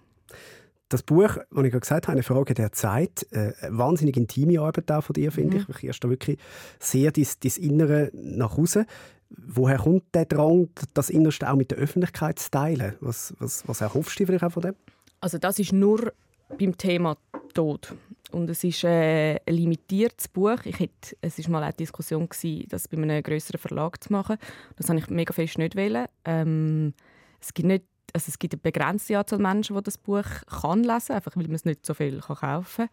[0.90, 4.90] Das Buch, das ich gerade gesagt habe, eine Frage der Zeit, äh, wahnsinnig intime Arbeit
[4.90, 5.66] auch von dir, finde mhm.
[5.70, 5.78] ich.
[5.78, 6.38] Ich erst da wirklich
[6.80, 8.86] sehr dein, dein Innere nach Hause.
[9.30, 12.96] Woher kommt der Drang, das Innerste auch mit der Öffentlichkeit zu teilen?
[13.02, 14.76] Was, was, was erhoffst du vielleicht auch von dem?
[15.20, 16.14] Also das ist nur
[16.58, 17.18] beim Thema
[17.54, 17.96] Tod.
[18.32, 20.60] Und es ist äh, ein limitiertes Buch.
[20.66, 24.38] Ich hätte, es war mal eine Diskussion, gewesen, das bei einem größeren Verlag zu machen.
[24.75, 26.08] Das habe ich mega fest nicht wollen.
[26.25, 26.94] Ähm,
[27.42, 30.24] es gibt nicht also es gibt eine begrenzte Anzahl Menschen, die das Buch
[30.62, 32.89] kann lesen einfach weil man es nicht so viel kann kaufen kann.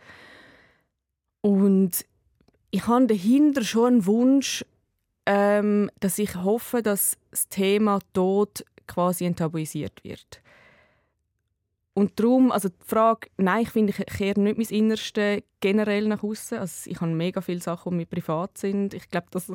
[1.41, 2.05] Und
[2.71, 4.65] ich habe dahinter schon einen Wunsch,
[5.27, 10.43] ähm, dass ich hoffe, dass das Thema Tod quasi enttabuisiert wird.
[11.97, 16.25] Und darum, also die Frage, nein, ich finde, ich kehre nicht mein Innerste generell nach
[16.25, 16.59] außen.
[16.59, 18.95] Also ich habe mega viele Sachen, die mir privat sind.
[18.95, 19.51] Ich glaube, das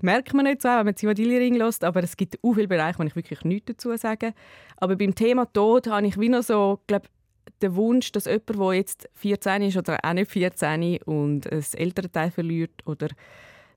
[0.00, 3.04] merkt man nicht so, wenn man Zivadili-Ring lässt, aber es gibt auch viele Bereiche, wo
[3.04, 4.34] ich wirklich nichts dazu sage.
[4.78, 7.06] Aber beim Thema Tod habe ich wie noch so, glaube
[7.62, 12.10] den Wunsch, dass jemand, der jetzt 14 ist oder auch nicht 14 und ein ältere
[12.10, 13.08] Teil verliert oder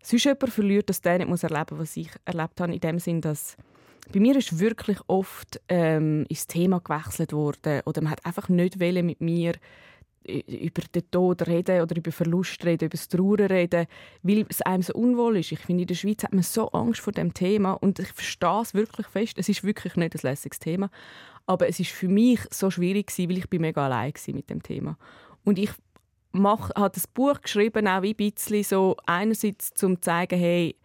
[0.02, 3.22] sonst jemand verliert, dass der nicht erleben muss, was ich erlebt habe, in dem Sinn,
[3.22, 3.56] dass
[4.12, 8.78] bei mir ist wirklich oft ähm, das Thema gewechselt worden oder man hat einfach nicht
[8.80, 9.54] mit mir
[10.26, 13.88] über den Tod reden oder über Verlust reden, über das Trauern reden,
[14.22, 15.52] weil es einem so unwohl ist.
[15.52, 18.62] Ich finde, in der Schweiz hat man so Angst vor dem Thema und ich verstehe
[18.62, 19.38] es wirklich fest.
[19.38, 20.90] Es ist wirklich nicht ein lässiges Thema,
[21.46, 24.62] aber es ist für mich so schwierig gewesen, weil ich bin mega allein mit dem
[24.62, 24.98] Thema.
[25.44, 25.72] Und ich
[26.34, 30.76] habe das Buch geschrieben auch ein bisschen so einerseits zum zu zeigen, hey,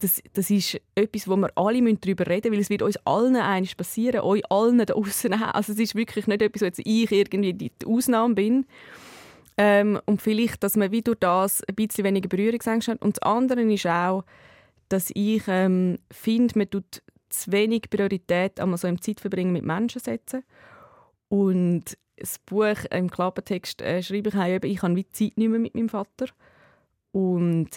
[0.00, 3.36] das, das ist etwas, wo wir alle darüber reden müssen, weil es wird uns allen
[3.36, 7.12] eines passieren, euch allen da draussen Also es ist wirklich nicht etwas, wo jetzt ich
[7.12, 8.66] irgendwie die Ausnahme bin.
[9.56, 13.02] Ähm, und vielleicht, dass man wie durch das ein bisschen weniger Berührungsängste hat.
[13.02, 14.24] Und das andere ist auch,
[14.88, 20.00] dass ich ähm, finde, man tut zu wenig Priorität einmal so im Zeitverbringen mit Menschen
[20.00, 20.42] setzen.
[21.28, 25.48] Und das Buch im Klappentext äh, schreibe ich auch, eben, ich habe wie Zeit nicht
[25.48, 26.26] mehr mit meinem Vater.
[27.12, 27.70] Und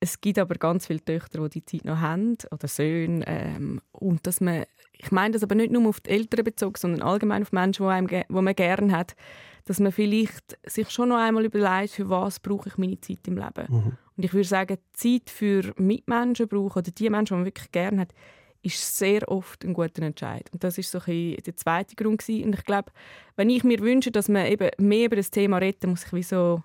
[0.00, 3.24] es gibt aber ganz viele Töchter, die die Zeit noch haben oder Söhne.
[3.26, 7.02] Ähm, und dass man, ich meine das aber nicht nur auf die Eltern bezogen, sondern
[7.02, 9.16] allgemein auf Menschen, die, einem, die man gerne hat,
[9.64, 13.36] dass man vielleicht sich schon noch einmal überlegt, für was brauche ich meine Zeit im
[13.36, 13.66] Leben.
[13.68, 13.92] Mhm.
[14.16, 18.02] Und ich würde sagen, Zeit für Mitmenschen brauchen oder die Menschen, die man wirklich gerne
[18.02, 18.14] hat,
[18.62, 20.48] ist sehr oft ein guter Entscheid.
[20.52, 22.46] Und das ist so ein der zweite Grund gewesen.
[22.46, 22.92] Und ich glaube,
[23.36, 26.22] wenn ich mir wünsche, dass man eben mehr über das Thema redet, muss ich wie
[26.22, 26.62] so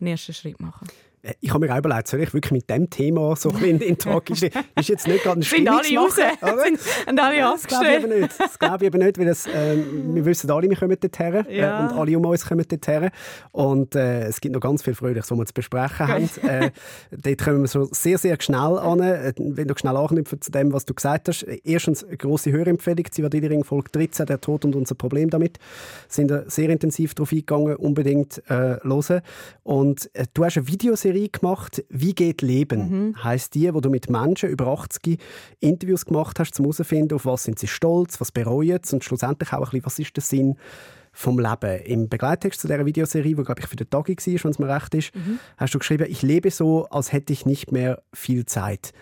[0.00, 0.88] einen ersten Schritt machen.
[1.22, 3.96] Äh, ich habe mir auch überlegt, soll ich wirklich mit dem Thema so in den
[3.96, 4.42] Tag ist,
[4.78, 8.40] ist jetzt nicht gerade ein alle raus, sind alle ja, Das glaube ich eben nicht.
[8.40, 11.58] Das glaube ich eben nicht, weil das, äh, wir wissen alle, wir kommen dorthin äh,
[11.58, 11.80] ja.
[11.80, 13.10] äh, und alle um uns kommen dorthin.
[13.52, 16.30] Und äh, es gibt noch ganz viel Fröhliches, was wir zu besprechen haben.
[16.42, 16.70] Äh,
[17.10, 19.00] dort kommen wir so sehr, sehr schnell an.
[19.00, 21.42] Äh, wenn du schnell anknüpfen zu dem, was du gesagt hast.
[21.42, 25.58] Erstens eine grosse Hörempfehlung, Zivadili-Ring Folge 13, «Der Tod und unser Problem damit».
[26.08, 29.20] Sind sehr intensiv darauf eingegangen, unbedingt äh, hören.
[29.62, 33.24] Und äh, du hast eine Videoserie Serie gemacht, «Wie geht Leben?» mhm.
[33.24, 35.18] Heißt die, wo du mit Menschen über 80
[35.60, 39.52] Interviews gemacht hast, um herauszufinden, auf was sind sie stolz, was bereuen sie und schlussendlich
[39.52, 40.56] auch ein bisschen, was ist der Sinn
[41.12, 41.82] vom Leben.
[41.84, 44.74] Im Begleittext zu dieser Videoserie, wo glaube ich für den Tag war, wenn es mir
[44.74, 45.38] recht ist, mhm.
[45.58, 48.92] hast du geschrieben, ich lebe so, als hätte ich nicht mehr viel Zeit.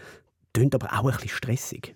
[0.53, 1.95] Tönt aber auch ein bisschen stressig.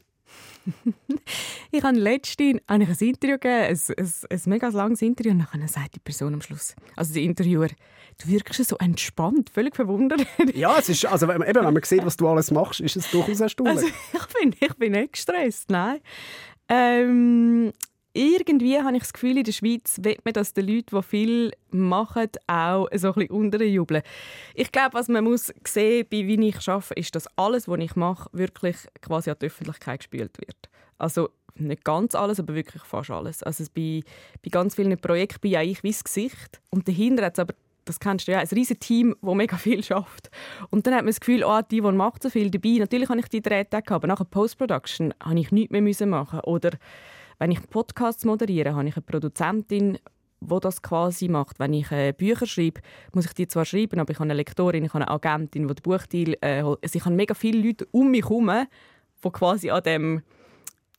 [1.71, 5.95] ich habe letztens ein Interview gegeben, ein, ein, ein mega langes Interview, und dann sagt
[5.95, 10.27] die Person am Schluss, also der Interviewer, du wirkst so entspannt, völlig verwundert.
[10.55, 12.97] ja, es ist, also wenn man, eben, wenn man sieht, was du alles machst, ist
[12.97, 13.77] es durchaus erstaunlich.
[13.77, 16.01] Also, ich, bin, ich bin nicht gestresst, nein.
[16.69, 17.73] Ähm,
[18.15, 21.53] irgendwie habe ich das Gefühl, in der Schweiz will man, dass die Leute, die viel
[21.71, 24.03] machen, auch so ein bisschen unterjubeln.
[24.55, 27.97] Ich glaube, was man muss sehen, bei wie ich arbeite, ist, dass alles, was ich
[27.97, 30.57] mache, wirklich quasi an die Öffentlichkeit gespielt wird.
[30.97, 33.43] Also nicht ganz alles, aber wirklich fast alles.
[33.43, 34.03] Also bei,
[34.43, 37.55] bei ganz vielen Projekten bin ja ich wie das Gesicht und dahinter hat es aber
[37.85, 40.31] das kennst du ja, ein riesiges Team, das mega viel schafft.
[40.71, 42.77] Und dann hat man das Gefühl, oh, die, die macht so viel dabei.
[42.79, 46.41] Natürlich habe ich die drei Tage, aber nach der Post-Production habe ich nichts mehr machen
[46.41, 46.71] Oder
[47.39, 49.99] wenn ich Podcasts moderiere, habe ich eine Produzentin,
[50.41, 51.59] die das quasi macht.
[51.59, 52.81] Wenn ich äh, Bücher schreibe,
[53.13, 55.75] muss ich die zwar schreiben, aber ich habe eine Lektorin, ich habe eine Agentin, die
[55.75, 56.37] den Buchdeal...
[56.41, 58.51] Äh, also ich habe mega viele Leute um mich herum,
[59.25, 60.23] die quasi an dem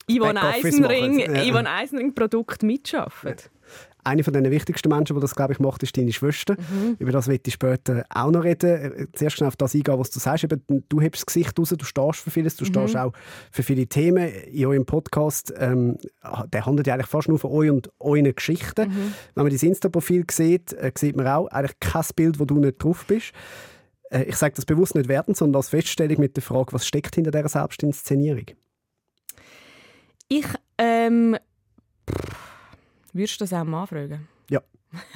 [0.07, 1.65] Ivan Eisenring, ja.
[1.65, 3.49] Eisenring Produkt mitarbeiten.
[3.49, 6.55] Ja eine von den wichtigsten Menschen, die das, glaube ich, macht, ist deine Schwester.
[6.57, 6.95] Mhm.
[6.99, 9.09] Über das werde ich später auch noch reden.
[9.13, 10.43] Zuerst schnell auf das eingehen, was du sagst.
[10.43, 12.69] Eben, du hebst das Gesicht raus, du stehst für vieles, du mhm.
[12.69, 13.13] stehst auch
[13.51, 14.27] für viele Themen.
[14.27, 15.97] In eurem Podcast, ähm,
[16.53, 18.89] der handelt ja eigentlich fast nur von euch und euren Geschichten.
[18.89, 19.13] Mhm.
[19.33, 22.83] Wenn man dein Insta-Profil sieht, äh, sieht man auch eigentlich kein Bild, wo du nicht
[22.83, 23.33] drauf bist.
[24.09, 27.15] Äh, ich sage das bewusst nicht wertend, sondern als Feststellung mit der Frage, was steckt
[27.15, 28.45] hinter dieser Selbstinszenierung?
[30.27, 30.45] Ich,
[30.77, 31.37] ähm,
[33.15, 34.27] Würdest du das auch mal fragen?
[34.49, 34.61] Ja.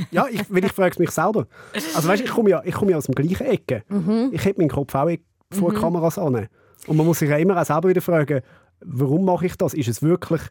[0.10, 1.48] Ja, ich, weil ich frage es mich selber.
[1.96, 3.84] Also weißt, ich komme ja, ich komme ja aus dem gleichen Ecke.
[3.90, 4.30] Mhm.
[4.32, 5.10] Ich hätte meinen Kopf auch
[5.52, 5.76] vor mhm.
[5.76, 6.48] Kameras an.
[6.88, 8.42] Und man muss sich ja immer auch selber wieder fragen,
[8.80, 9.74] warum mache ich das?
[9.74, 10.42] Ist es wirklich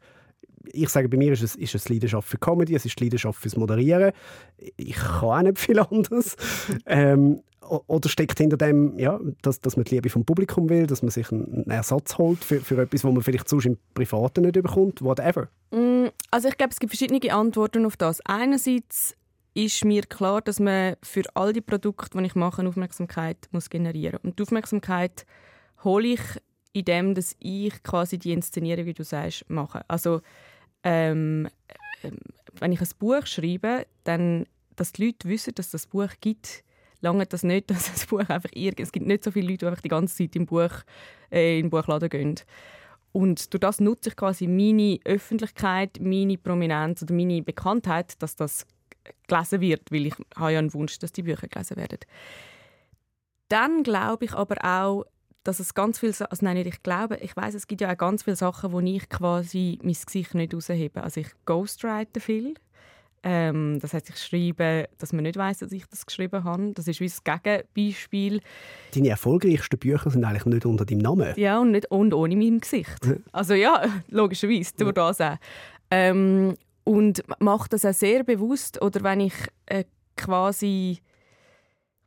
[0.73, 3.57] ich sage, bei mir ist es, ist es Leidenschaft für Comedy, es ist Leidenschaft fürs
[3.57, 4.13] Moderieren.
[4.77, 6.37] Ich kann auch nicht viel anderes.
[6.85, 11.03] Ähm, oder steckt hinter dem, ja, dass, dass man die Liebe vom Publikum will, dass
[11.03, 14.55] man sich einen Ersatz holt für, für etwas, was man vielleicht sonst im Privaten nicht
[14.55, 15.49] bekommt, whatever?
[15.71, 18.21] Mm, also ich glaube, es gibt verschiedene Antworten auf das.
[18.25, 19.17] Einerseits
[19.55, 24.19] ist mir klar, dass man für all die Produkte, die ich mache, Aufmerksamkeit muss generieren
[24.23, 24.31] muss.
[24.31, 25.27] Und die Aufmerksamkeit
[25.83, 26.21] hole ich
[26.73, 29.83] in dem, dass ich quasi die Inszenierung, wie du sagst, mache.
[29.89, 30.21] Also
[30.85, 31.49] ähm,
[32.03, 32.17] ähm
[32.61, 36.65] wenn ich ein Buch schreibe, dann, dass die Leute wissen, dass das Buch gibt,
[37.01, 39.67] lange das nicht, dass das Buch einfach irgend es gibt nicht so viele Leute, die
[39.67, 40.73] einfach die ganze Zeit im Buch
[41.31, 42.35] äh, in den Buchladen gehen.
[43.13, 48.67] Und durch das nutze ich quasi meine Öffentlichkeit, meine Prominenz oder meine Bekanntheit, dass das
[49.27, 51.99] gelesen wird, weil ich habe ja einen Wunsch, dass die Bücher gelesen werden.
[53.49, 55.05] Dann glaube ich aber auch,
[55.43, 57.97] dass es ganz viel, also nein, nicht ich glaube, ich weiß, es gibt ja auch
[57.97, 61.03] ganz viele Sachen, wo ich quasi mein Gesicht nicht raushebe.
[61.03, 62.55] Also ich ghostwrite viel,
[63.23, 66.73] ähm, das heißt, ich schreibe, dass man nicht weiß, dass ich das geschrieben habe.
[66.75, 68.41] Das ist wie das Gegenbeispiel.
[68.95, 71.35] Deine erfolgreichsten Bücher sind eigentlich nicht unter deinem Namen.
[71.37, 72.99] Ja, und, nicht, und ohne meinem Gesicht.
[73.33, 75.37] also ja, logischerweise, durch das auch.
[75.91, 76.55] Ähm,
[76.85, 78.81] und mache das auch sehr bewusst.
[78.81, 79.35] Oder wenn ich
[79.67, 79.85] äh,
[80.17, 81.01] quasi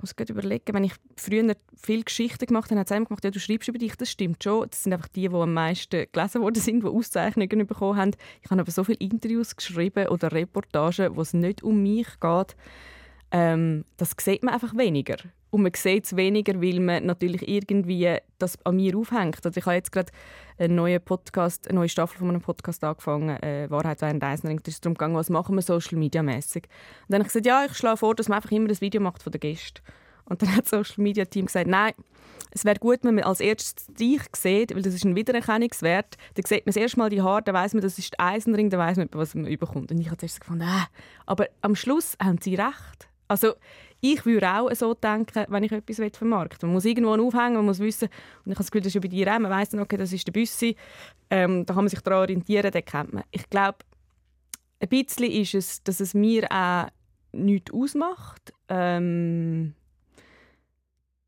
[0.01, 3.39] muss gerade überlegen, wenn ich früher viel Geschichten gemacht habe, hat es gemacht, ja, du
[3.39, 4.67] schreibst über dich, das stimmt schon.
[4.69, 8.11] Das sind einfach die, die am meisten gelesen worden sind, die Auszeichnungen bekommen haben.
[8.41, 12.55] Ich habe aber so viele Interviews geschrieben oder Reportagen, wo es nicht um mich geht.
[13.31, 15.17] Ähm, das sieht man einfach weniger.
[15.51, 19.45] Und man sieht es weniger, weil man natürlich irgendwie das an mir aufhängt.
[19.45, 20.11] Also ich habe jetzt gerade
[20.57, 24.61] einen neuen Podcast, eine neue Staffel von einem Podcast angefangen, äh, «Wahrheit während Eisenring».
[24.63, 26.63] Da ist darum gegangen, was machen wir Social Media mäßig.
[26.63, 26.71] Und
[27.09, 29.21] dann habe ich gesagt, ja, ich schlage vor, dass man einfach immer ein Video macht
[29.21, 29.81] von den Gästen.
[30.23, 31.91] Und dann hat das Social Media Team gesagt, nein,
[32.51, 36.17] es wäre gut, wenn man als erstes dich sieht, weil das ist ein Wiedererkennungswert.
[36.35, 38.69] Dann sieht man das erste Mal die Haare, dann weiß man, das ist der Eisenring,
[38.69, 39.91] dann weiß man, was man überkommt.
[39.91, 40.85] Und ich habe zuerst gefunden, äh.
[41.25, 43.10] aber am Schluss haben sie recht.
[43.31, 43.53] Also
[44.01, 46.67] ich würde auch so denken, wenn ich etwas vermarkten will.
[46.67, 48.09] Man muss irgendwo aufhängen, man muss wissen,
[48.43, 50.27] und ich habe das Gefühl, das ist über die Man weiss dann, okay, das ist
[50.27, 50.75] der Büssi,
[51.29, 53.23] ähm, da kann man sich daran orientieren, den kennt man.
[53.31, 53.77] Ich glaube,
[54.81, 56.87] ein bisschen ist es, dass es mir auch
[57.31, 59.75] nichts ausmacht, ähm,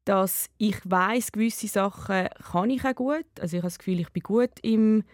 [0.03, 3.25] dass ich weiß gewisse Sachen kann ich auch gut.
[3.39, 5.05] Also ich habe das Gefühl, ich bin gut im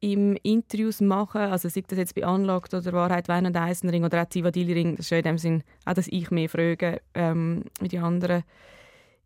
[0.00, 4.22] im Interviews machen, also sei das jetzt bei Anlage oder Wahrheit, Wein und Eisenring oder
[4.22, 7.88] auch Zivadili-Ring, das ist ja in dem Sinn auch, dass ich mehr frage ähm, wie
[7.88, 8.44] die anderen.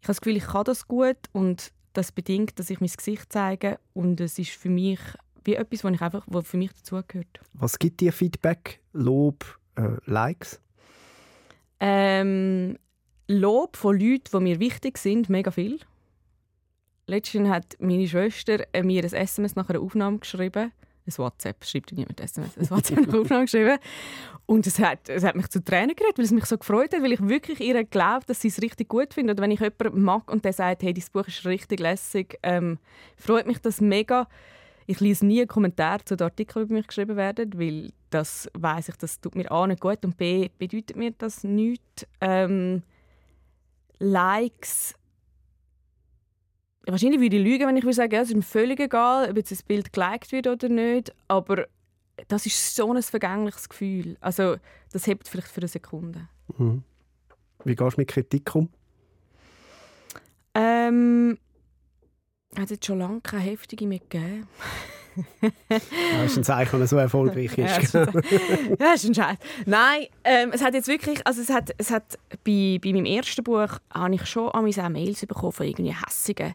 [0.00, 3.32] Ich habe das Gefühl, ich kann das gut und das bedingt, dass ich mein Gesicht
[3.32, 4.98] zeige und es ist für mich
[5.44, 7.40] wie etwas, was ich einfach, was für mich dazugehört.
[7.52, 10.60] Was gibt dir Feedback, Lob, äh, Likes?
[11.80, 12.78] Ähm,
[13.28, 15.80] Lob von Leuten, die mir wichtig sind, mega viel.
[17.12, 20.72] Letztens hat meine Schwester äh, mir ein SMS nach einer Aufnahme geschrieben.
[21.06, 23.76] Ein WhatsApp, schreibt niemand SMS, ein WhatsApp nach einer Aufnahme geschrieben.
[24.46, 27.02] Und es hat, es hat mich zu Tränen geredet, weil es mich so gefreut hat,
[27.02, 29.36] weil ich wirklich ihr glaube, dass sie es richtig gut findet.
[29.36, 32.78] Oder wenn ich jemanden mag und der sagt, hey, dieses Buch ist richtig lässig, ähm,
[33.18, 34.26] freut mich das mega.
[34.86, 38.48] Ich lese nie einen Kommentar zu den Artikeln, die über mich geschrieben werden, weil das
[38.54, 42.06] weiß ich, das tut mir A nicht gut und B bedeutet mir das nichts.
[42.22, 42.82] Ähm,
[43.98, 44.94] Likes
[46.86, 49.36] Wahrscheinlich würde ich lügen, wenn ich würde sagen, ja, es ist mir völlig egal, ob
[49.36, 51.14] jetzt das Bild geliked wird oder nicht.
[51.28, 51.66] Aber
[52.28, 54.16] das ist so ein vergängliches Gefühl.
[54.20, 54.56] Also,
[54.92, 56.28] das hebt vielleicht für eine Sekunde.
[56.58, 56.82] Mhm.
[57.64, 58.68] Wie gehst du mit Kritik um?
[60.54, 61.38] Ähm,
[62.56, 64.48] hat jetzt schon lange keine heftige mehr gegeben.
[65.68, 65.82] Das
[66.26, 67.94] ist ein Zeichen, er so erfolgreich ist.
[67.94, 68.06] ja,
[68.78, 69.38] das ist ein Scheiß.
[69.66, 73.44] Nein, ähm, es hat jetzt wirklich, also es hat, es hat bei, bei meinem ersten
[73.44, 76.54] Buch habe ich schon an auch Mails bekommen von irgendwie hässigen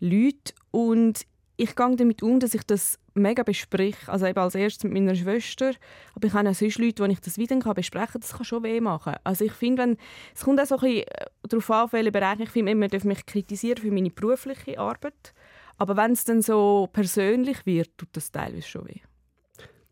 [0.00, 4.10] Leuten und ich gehe damit um, dass ich das mega bespreche.
[4.10, 5.72] Also eben als erstes mit meiner Schwester,
[6.14, 8.20] aber ich habe auch sonst Leute, wo ich das wieder besprechen kann.
[8.20, 9.14] Das kann schon weh machen.
[9.22, 9.96] Also ich finde, wenn,
[10.34, 13.04] es kommt auch so ein bisschen äh, darauf an, welche Bereiche ich finde, man darf
[13.04, 15.32] mich kritisieren für meine berufliche Arbeit.
[15.76, 19.00] Aber wenn es dann so persönlich wird, tut das teilweise schon weh.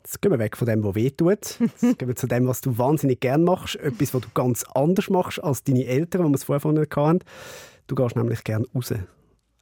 [0.05, 1.59] Jetzt gehen wir weg von dem, was weh tut.
[1.61, 3.77] Jetzt gehen wir zu dem, was du wahnsinnig gerne machst.
[3.77, 7.21] Etwas, was du ganz anders machst als deine Eltern, die wir es vorher hatten.
[7.87, 8.93] Du gehst nämlich gerne raus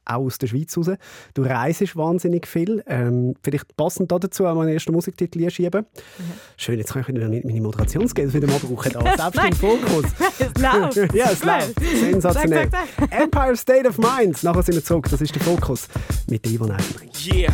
[0.05, 0.89] auch aus der Schweiz raus.
[1.33, 2.83] Du reist wahnsinnig viel.
[2.87, 5.81] Ähm, vielleicht passend dazu auch meinen ersten Musiktitel schieben.
[5.81, 6.23] Mhm.
[6.57, 8.91] Schön, jetzt kann ich wieder meine Moderationsskills wieder mal brauchen.
[8.93, 9.31] Da.
[9.31, 10.05] Selbst im Fokus.
[10.39, 11.13] es läuft.
[11.13, 11.79] ja, es läuft.
[11.79, 12.69] Sensationell.
[12.71, 13.21] Sag, sag, sag.
[13.21, 14.43] Empire State of Mind.
[14.43, 15.07] Nachher sind wir zurück.
[15.09, 15.87] Das ist der Fokus
[16.27, 17.09] mit Ivan Eisenring.
[17.25, 17.53] Yeah.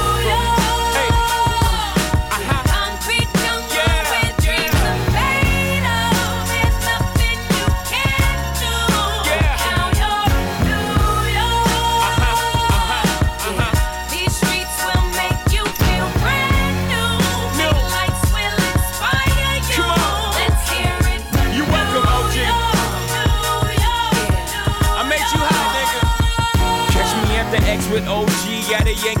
[28.95, 29.20] they ain't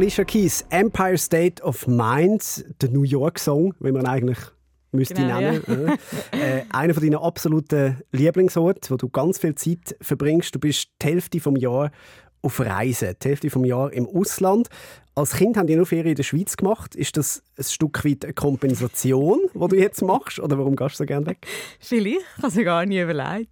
[0.00, 4.38] Alicia Keys, Empire State of Mind, der New York Song, wie man eigentlich
[4.92, 5.62] müsste Genau, nennen.
[5.68, 6.38] Ja.
[6.38, 10.54] äh, einer von deinen absoluten Lieblingsorten, wo du ganz viel Zeit verbringst.
[10.54, 11.90] Du bist die Hälfte vom Jahr
[12.40, 14.70] auf Reisen, die Hälfte vom Jahr im Ausland.
[15.14, 16.94] Als Kind haben die nur Ferien in der Schweiz gemacht.
[16.94, 20.40] Ist das ein Stück weit eine Kompensation, die du jetzt machst?
[20.40, 21.46] Oder warum gehst du so gerne weg?
[21.78, 23.50] Vielleicht, ich habe es gar nie überlegt.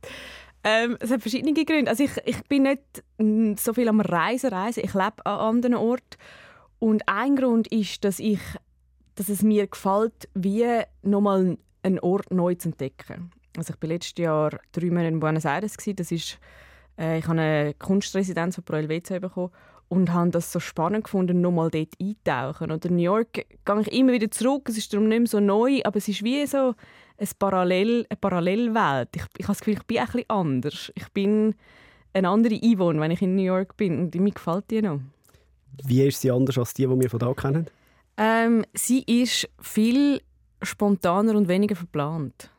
[0.65, 1.91] Ähm, es hat verschiedene Gründe.
[1.91, 4.85] Also ich, ich bin nicht so viel am Reisen, Reisen.
[4.85, 6.19] Ich lebe an anderen Orten.
[6.79, 8.41] Und ein Grund ist, dass, ich,
[9.15, 10.65] dass es mir gefällt, wie
[11.03, 13.31] nochmal einen Ort neu zu entdecken.
[13.57, 15.77] Also ich war letztes Jahr drei Monate in Buenos Aires.
[15.77, 16.39] Das ist,
[16.99, 19.51] äh, ich habe eine Kunstresidenz von Pro Helvetia bekommen
[19.89, 22.71] und habe das so spannend gefunden, nochmal dort eintauchen.
[22.71, 24.69] Und in New York gehe ich immer wieder zurück.
[24.69, 26.75] Es ist darum nicht mehr so neu, aber es ist wie so
[27.19, 29.09] ein Parallel, eine Parallelwelt.
[29.15, 30.93] Ich, ich habe das Gefühl, ich bin ein bisschen anders.
[30.95, 31.55] Ich bin
[32.13, 33.99] eine andere Einwohner, wenn ich in New York bin.
[33.99, 35.01] Und mir gefällt die noch.
[35.85, 37.69] Wie ist sie anders als die, die wir von da kennen?
[38.17, 40.21] Ähm, sie ist viel
[40.63, 42.51] spontaner und weniger verplant.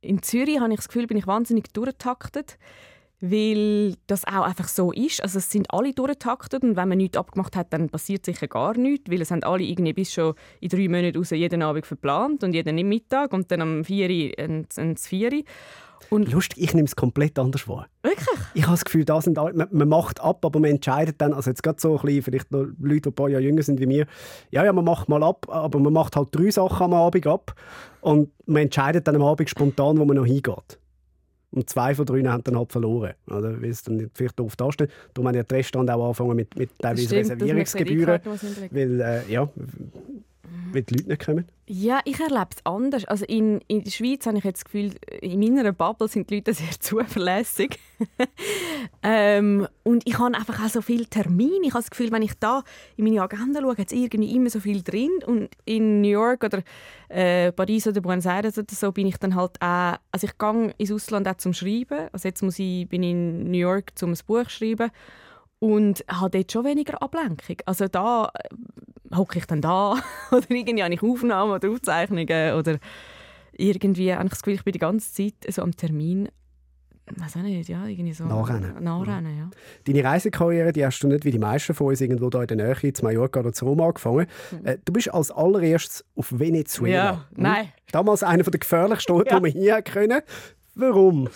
[0.00, 2.58] In Zürich habe ich das Gefühl, bin ich wahnsinnig durchtaktet,
[3.20, 5.22] weil das auch einfach so ist.
[5.22, 8.76] Also es sind alle durchtaktet und wenn man nichts abgemacht hat, dann passiert sicher gar
[8.76, 12.44] nichts, weil es haben alle irgendwie bis schon in drei Monaten raus jeden Abend verplant
[12.44, 15.42] und jeden im Mittag und dann am 4 Uhr ins 4 Uhr.
[16.10, 17.88] Und Lustig, ich nehme es komplett anders wahr.
[18.02, 18.28] wirklich?
[18.54, 21.32] Ich habe das Gefühl, da sind alle, man, man macht ab, aber man entscheidet dann,
[21.32, 23.80] also jetzt gerade so ein bisschen, vielleicht noch Leute, die ein paar Jahre jünger sind
[23.80, 24.06] wie mir,
[24.50, 27.54] ja, ja, man macht mal ab, aber man macht halt drei Sachen am Abend ab
[28.02, 30.78] und man entscheidet dann am Abend spontan, wo man noch hingeht.
[31.56, 33.62] Und zwei von drei haben dann halt verloren, oder?
[33.62, 34.90] weil es dann nicht vielleicht doof dasteht.
[35.14, 38.20] Darum haben ja die Restaurants auch angefangen mit, mit teilweise Stimmt, Reservierungsgebühren,
[38.70, 39.48] weil, äh, ja,
[40.72, 41.44] weil die Leute nicht kommen.
[41.68, 43.04] Ja, ich erlebe es anders.
[43.06, 46.36] Also in, in der Schweiz habe ich jetzt das Gefühl, in meiner Bubble sind die
[46.36, 47.80] Leute sehr zuverlässig.
[49.02, 51.66] ähm, und ich habe einfach auch so viele Termine.
[51.66, 52.62] Ich habe das Gefühl, wenn ich da
[52.96, 55.10] in meine Agenda schaue, hat es irgendwie immer so viel drin.
[55.26, 56.62] Und in New York oder
[57.08, 59.96] äh, Paris oder Buenos Aires oder so bin ich dann halt auch...
[60.12, 62.08] Also ich gehe ins Ausland auch zum Schreiben.
[62.12, 64.90] Also jetzt muss ich, bin ich in New York, um ein Buch zu schreiben.
[65.58, 67.56] Und habe dort schon weniger Ablenkung.
[67.64, 68.30] Also da
[69.14, 69.96] hocke ich dann da
[70.30, 72.78] oder irgendwie habe ich Aufnahmen oder Aufzeichnungen oder
[73.52, 76.28] irgendwie habe ich das Gefühl, ich bin die ganze Zeit so am Termin
[77.18, 78.82] weiß auch nicht, ja, irgendwie so Nachrennen.
[78.82, 79.50] Nachrennen, ja.
[79.86, 82.56] Deine Reisekarriere die hast du nicht wie die meisten von uns irgendwo da in der
[82.76, 84.26] Nähe, zu Mallorca oder zu Rom angefangen.
[84.64, 86.94] Äh, Du bist als allererstes auf Venezuela.
[86.96, 87.42] Ja, Hm?
[87.44, 87.68] nein.
[87.92, 89.38] Damals einer der gefährlichsten Orte, Ja.
[89.38, 90.20] die wir hier können.
[90.74, 91.28] Warum?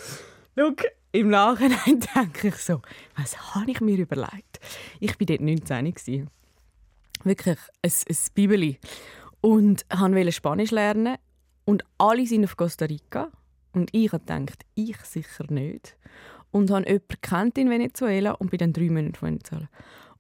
[0.59, 0.73] Schau,
[1.13, 2.83] im Nachhinein denke ich so,
[3.17, 4.59] was habe ich mir überlegt?
[4.99, 6.31] Ich war dort 19 gewesen.
[7.25, 8.79] Wirklich ein, ein Bibeli.
[9.41, 11.17] Und wollte Spanisch lernen.
[11.65, 13.31] Und alle sind auf Costa Rica.
[13.73, 15.97] Und ich gedacht, ich sicher nicht.
[16.51, 19.69] Und habe jemanden in Venezuela und bin dann drei Monate in Venezuela.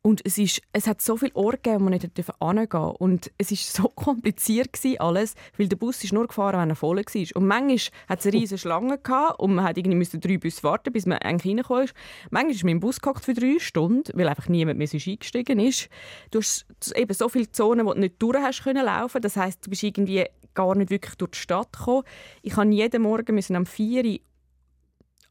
[0.02, 2.78] Und es, ist, es hat so viele Orte gegeben, wo man nicht hingehen durfte.
[2.98, 6.76] Und es war so kompliziert gewesen, alles, weil der Bus ist nur gefahren, wenn er
[6.76, 7.36] voll war.
[7.36, 8.98] Und manchmal hat es eine riesige Schlange
[9.36, 11.94] und man musste irgendwie drei Busse warten, bis man eigentlich reingekommen ist.
[12.30, 15.90] Manchmal ist man im Bus für drei Stunden, weil einfach niemand mehr eingestiegen ist.
[16.30, 19.20] Du hast eben so viele Zonen, wo du nicht durch hast können laufen.
[19.20, 22.04] Das heisst, du bist irgendwie gar nicht wirklich durch die Stadt gekommen.
[22.40, 24.18] Ich musste jeden Morgen müssen am 4 Uhr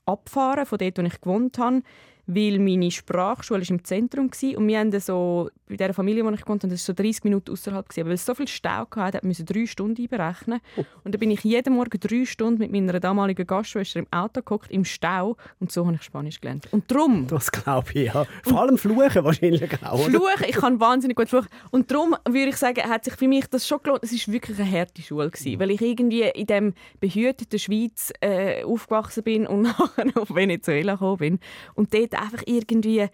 [0.06, 1.82] abfahren, von dort, wo ich gewohnt habe,
[2.30, 4.58] weil meine Sprachschule ist im Zentrum war.
[4.58, 7.24] und wir haben so, bei der Familie, wo ich gewohnt habe, das war so 30
[7.24, 8.02] Minuten außerhalb gewesen.
[8.02, 10.60] Aber weil es so viel Stau hatte, musste ich drei Stunden einberechnen.
[11.04, 14.72] Und dann bin ich jeden Morgen drei Stunden mit meiner damaligen Gastschwester im Auto gehockt,
[14.72, 16.68] im Stau, und so habe ich Spanisch gelernt.
[16.72, 18.26] Und darum Das glaube ich, ja.
[18.44, 19.94] Vor allem Fluchen wahrscheinlich auch.
[19.94, 20.10] oder?
[20.10, 21.50] Fluchen, ich kann wahnsinnig gut fluchen.
[21.70, 24.04] Und darum würde ich sagen, hat sich für mich das schon gelohnt.
[24.04, 25.30] Es war wirklich eine harte Schule.
[25.30, 30.94] Gewesen, weil ich irgendwie in dem behüteten Schweiz äh, aufgewachsen bin und nachher auf Venezuela
[30.94, 31.40] gekommen bin.
[31.76, 33.08] Und dort einfach irgendwie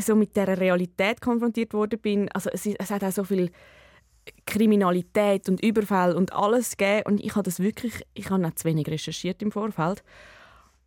[0.00, 2.28] so mit dieser Realität konfrontiert worden bin.
[2.32, 3.50] Also es, es hat auch so viel
[4.46, 7.02] Kriminalität und Überfall und alles gegeben.
[7.06, 10.02] Und ich habe das wirklich, ich habe auch zu wenig recherchiert im Vorfeld.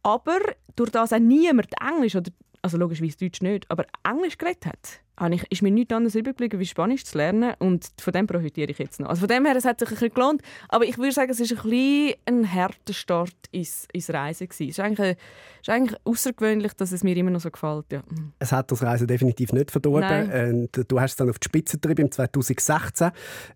[0.03, 0.39] Aber
[0.75, 2.31] durch das auch niemand Englisch oder
[2.61, 4.99] also logischerweise Deutsch nicht, aber Englisch geredet hat,
[5.31, 8.71] ich, ist mir nichts anderes übrig geblieben, wie Spanisch zu lernen und von dem profitiere
[8.71, 9.09] ich jetzt noch.
[9.09, 11.39] Also von dem her, es hat sich ein bisschen gelohnt, aber ich würde sagen, es
[11.39, 14.69] ist ein bisschen ein harter Start ins, ins Reisen gewesen.
[14.69, 15.17] Es ist eigentlich,
[15.61, 17.85] ist eigentlich außergewöhnlich, dass es mir immer noch so gefällt.
[17.91, 18.03] Ja.
[18.39, 20.31] Es hat das Reisen definitiv nicht verdorben.
[20.67, 23.11] Und du hast es dann auf die Spitze getrieben im 2016.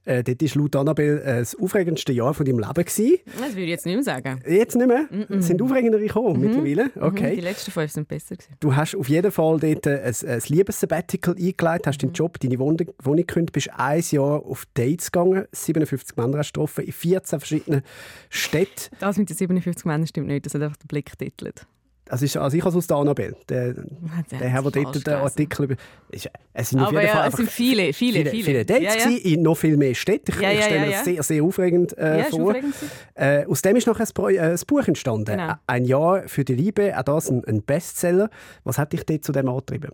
[0.06, 2.74] Äh, dort war laut Annabelle äh, das aufregendste Jahr von deinem Leben.
[2.74, 3.18] Gewesen.
[3.40, 4.42] Das würde ich jetzt nicht mehr sagen.
[4.48, 5.06] Jetzt nicht mehr?
[5.30, 6.86] Es sind aufregendere gekommen mittlerweile?
[6.86, 7.36] Mhm, Die Okay.
[7.40, 8.56] letzten fünf sind besser gewesen.
[8.60, 12.60] Du hast auf jeden Fall dort äh, ein, ein Liebessabbatical eingeleitet, hast deinen Job, deine
[12.60, 17.82] Wohnung, gekündigt, bist ein Jahr auf Dates gegangen, 57 Männer hast getroffen, in 14 verschiedenen
[18.30, 18.96] Städten.
[19.00, 21.66] Das mit den 57 Männern stimmt nicht, das hat einfach der Blick titelt.
[22.12, 23.38] Das ist, also ich als aus der Annabelle.
[23.48, 25.76] Der, der Herr, der dort den Artikel über...
[26.10, 28.66] Es sind auf Aber jeden ja, Fall es sind viele, viele, viele, viele.
[28.66, 29.18] Dates Ja, ja.
[29.18, 30.34] in noch viel mehr Städten.
[30.34, 32.50] Ich, Ja, ich stelle mir das sehr, sehr aufregend äh, ist vor.
[32.50, 32.76] aufregend.
[33.16, 35.38] Äh, aus dem ist noch ein, äh, ein Buch entstanden.
[35.38, 35.54] Genau.
[35.68, 38.30] Ein Jahr für die Liebe, auch das ein, ein Bestseller.
[38.66, 39.92] Was hat dich dort zu dem angetrieben?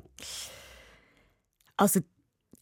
[1.78, 2.02] Also,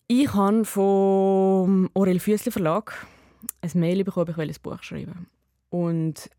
[0.07, 3.07] ich habe vom Aurel Füssli Verlag
[3.61, 5.27] ein Mail bekommen, ich will ein Buch schreiben.
[5.69, 6.29] Und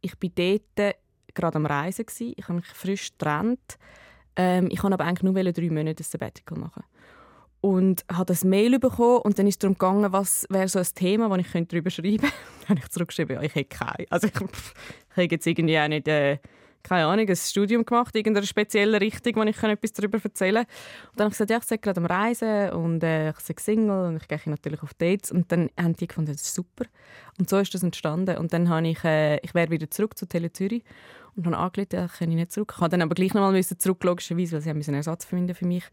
[0.00, 0.96] ich war dort
[1.34, 2.06] gerade am Reisen.
[2.06, 2.34] Gewesen.
[2.36, 3.78] Ich habe mich frisch getrennt.
[4.36, 6.84] Ähm, ich wollte aber eigentlich nur drei Monate ein Sabbatical machen.
[7.60, 10.86] Und habe das Mail bekommen und dann ist es darum gegangen, was wäre so ein
[10.94, 12.34] Thema, das ich darüber schreiben könnte.
[12.60, 14.06] dann habe ich zurückgeschrieben, ja, ich hätte keine.
[14.10, 14.74] Also ich, pff,
[15.10, 16.38] ich habe jetzt irgendwie auch nicht, äh,
[16.82, 21.10] keine Ahnung, ein Studium gemacht, irgendeine spezielle Richtung, wo ich etwas darüber erzählen kann.
[21.10, 23.54] Und dann habe ich gesagt, ja, ich sei gerade am Reisen und äh, ich sei
[23.58, 25.30] Single und ich gehe natürlich auf Dates.
[25.30, 26.84] Und dann haben die gefunden, das ist super.
[27.38, 28.36] Und so ist das entstanden.
[28.38, 30.82] Und dann habe ich, äh, ich wäre wieder zurück zu Tele Zürich
[31.36, 32.72] und habe angelegt, ja, ich kann nicht zurück.
[32.74, 35.54] Ich habe dann aber gleich nochmal müssen zurück, logischerweise, weil sie haben einen Ersatz finden
[35.54, 35.84] für mich.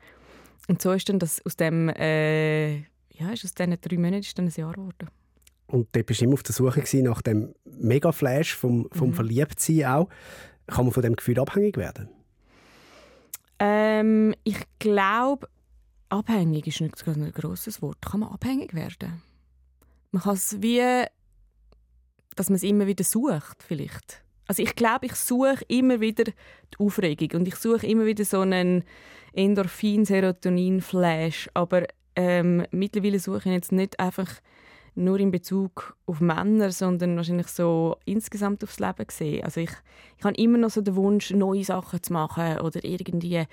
[0.67, 4.37] Und so ist dann das aus dem, äh, ja, ist aus diesen drei Monaten ist
[4.37, 5.09] dann ein Jahr geworden.
[5.67, 9.13] Und dort bist du immer auf der Suche nach dem Mega-Flash vom, vom Mhm.
[9.13, 10.09] Verliebtsein auch.
[10.69, 12.09] Kann man von dem Gefühl abhängig werden?
[13.59, 15.47] Ähm, ich glaube,
[16.09, 18.01] abhängig ist nicht ein grosses Wort.
[18.01, 19.21] Kann man abhängig werden?
[20.11, 21.05] Man kann es wie,
[22.35, 24.23] dass man es immer wieder sucht, vielleicht.
[24.47, 28.39] Also ich glaube, ich suche immer wieder die Aufregung und ich suche immer wieder so
[28.39, 28.83] einen
[29.33, 31.51] Endorphin-Serotonin-Flash.
[31.53, 31.83] Aber
[32.15, 34.27] ähm, mittlerweile suche ich jetzt nicht einfach
[34.95, 39.43] nur in Bezug auf Männer, sondern wahrscheinlich so insgesamt aufs Leben gesehen.
[39.43, 39.71] Also ich,
[40.17, 43.45] ich habe immer noch so den Wunsch, neue Sachen zu machen oder irgendwie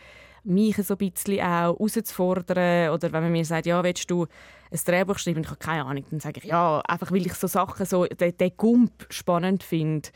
[0.47, 2.91] mich so ein bisschen auch herauszufordern.
[2.91, 4.27] Oder wenn man mir sagt, ja, willst du
[4.71, 5.41] ein Drehbuch schreiben?
[5.41, 6.05] Ich habe keine Ahnung.
[6.11, 10.09] Dann sage ich, ja, einfach weil ich so Sachen, so den, den Gump spannend finde.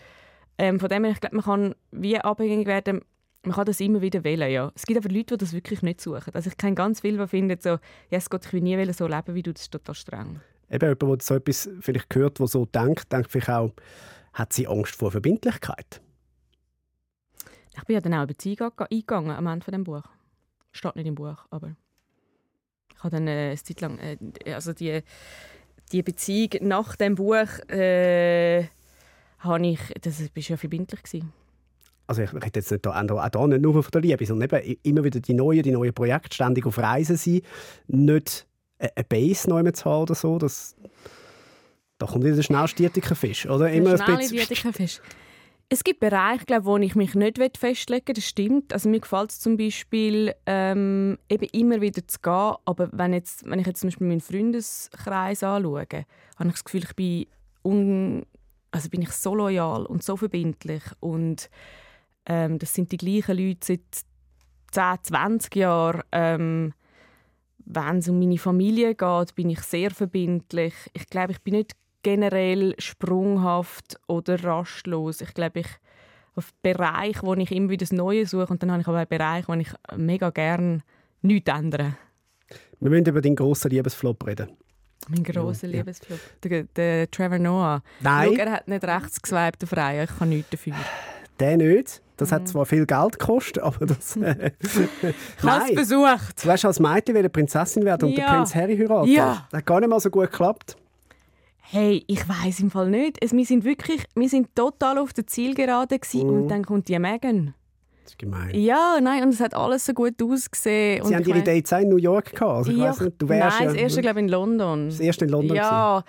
[0.58, 3.00] Ähm, von dem her, ich glaube, man kann wie abhängig werden,
[3.42, 4.70] man kann das immer wieder wählen, ja.
[4.74, 6.34] Es gibt aber Leute, die das wirklich nicht suchen.
[6.34, 7.78] Also ich kenne ganz viele, die finden so, ja,
[8.10, 10.40] es Gott, ich will nie so leben wie du, das ist total streng.
[10.70, 13.72] Eben jemand, der so etwas vielleicht hört, der so denkt, denkt vielleicht auch,
[14.32, 16.00] hat sie Angst vor Verbindlichkeit?
[17.76, 20.04] Ich bin ja dann auch eine Beziehung ange- eingegangen am Ende dem Buch.
[20.72, 21.74] Steht nicht im Buch, aber
[22.94, 24.16] ich habe dann äh, eine Zeit lang, äh,
[24.52, 25.02] also die,
[25.90, 28.64] die Beziehung nach dem Buch, äh,
[29.38, 31.32] habe ich, das war ja verbindlich gewesen.
[32.06, 34.76] Also ich rede jetzt nicht da, auch da nicht nur von der Liebe, sondern eben
[34.82, 37.40] immer wieder die neuen, die neuen Projekte, ständig auf Reisen sein,
[37.86, 38.46] nicht
[38.80, 40.74] eine eine Base neu zu haben oder so, das,
[41.98, 43.70] da kommt wieder schnell stiertiger Fisch, oder?
[43.70, 45.00] Immer ein bisschen...
[45.72, 48.72] Es gibt Bereiche, glaube, wo ich mich nicht festlegen will, das stimmt.
[48.72, 53.48] Also mir gefällt es zum Beispiel, ähm, eben immer wieder zu gehen, aber wenn, jetzt,
[53.48, 57.26] wenn ich jetzt zum Beispiel meinen Freundeskreis anschaue, habe ich das Gefühl, ich bin,
[57.62, 58.26] un,
[58.72, 61.48] also bin ich so loyal und so verbindlich und
[62.26, 63.80] ähm, das sind die gleichen Leute seit
[64.72, 66.02] 10, 20 Jahren.
[66.10, 66.74] Ähm,
[67.64, 70.74] wenn es um meine Familie geht, bin ich sehr verbindlich.
[70.92, 75.20] Ich glaube, ich bin nicht generell sprunghaft oder rastlos.
[75.20, 75.66] Ich glaube, ich
[76.34, 79.08] auf Bereich, wo ich immer wieder das Neue suche und dann habe ich aber einen
[79.08, 80.82] Bereich, wo ich mega gerne
[81.22, 81.96] nichts ändere.
[82.78, 84.50] Wir müssen über deinen grossen Liebesflop reden.
[85.08, 85.78] Mein grosser Ja.
[85.78, 86.18] Liebesflug.
[86.42, 87.82] Der, der Trevor Noah.
[88.00, 90.04] Nein, Schau, er hat nicht rechts geswiped auf Reihe.
[90.04, 90.74] Ich kann nichts dafür.
[91.40, 92.02] Der nicht.
[92.16, 92.34] Das Mhm.
[92.34, 94.16] hat zwar viel Geld gekostet, aber das...
[94.16, 96.44] Äh, Ich habe es versucht.
[96.44, 98.26] du hast als Mädchen wollen Prinzessin werden und Ja.
[98.26, 99.10] den Prinz Harry heiraten.
[99.10, 99.46] Ja.
[99.50, 100.76] Das hat gar nicht mal so gut geklappt.
[101.62, 103.16] Hey, ich weiß im Fall nicht.
[103.22, 106.42] Es, wir sind wirklich, wir sind total auf der Zielgerade gewesen Mhm.
[106.42, 107.54] und dann kommt die Megan.
[108.02, 108.50] Das ist gemein.
[108.54, 111.04] Ja, nein, und es hat alles so gut ausgesehen.
[111.04, 112.42] Sie und haben ihre Dates in New York gehabt.
[112.42, 114.86] Also ich Ja, weiss nicht, du wärst nein, ja, das erste glaube ich in London.
[114.88, 115.56] das erste in London.
[115.56, 116.02] Ja,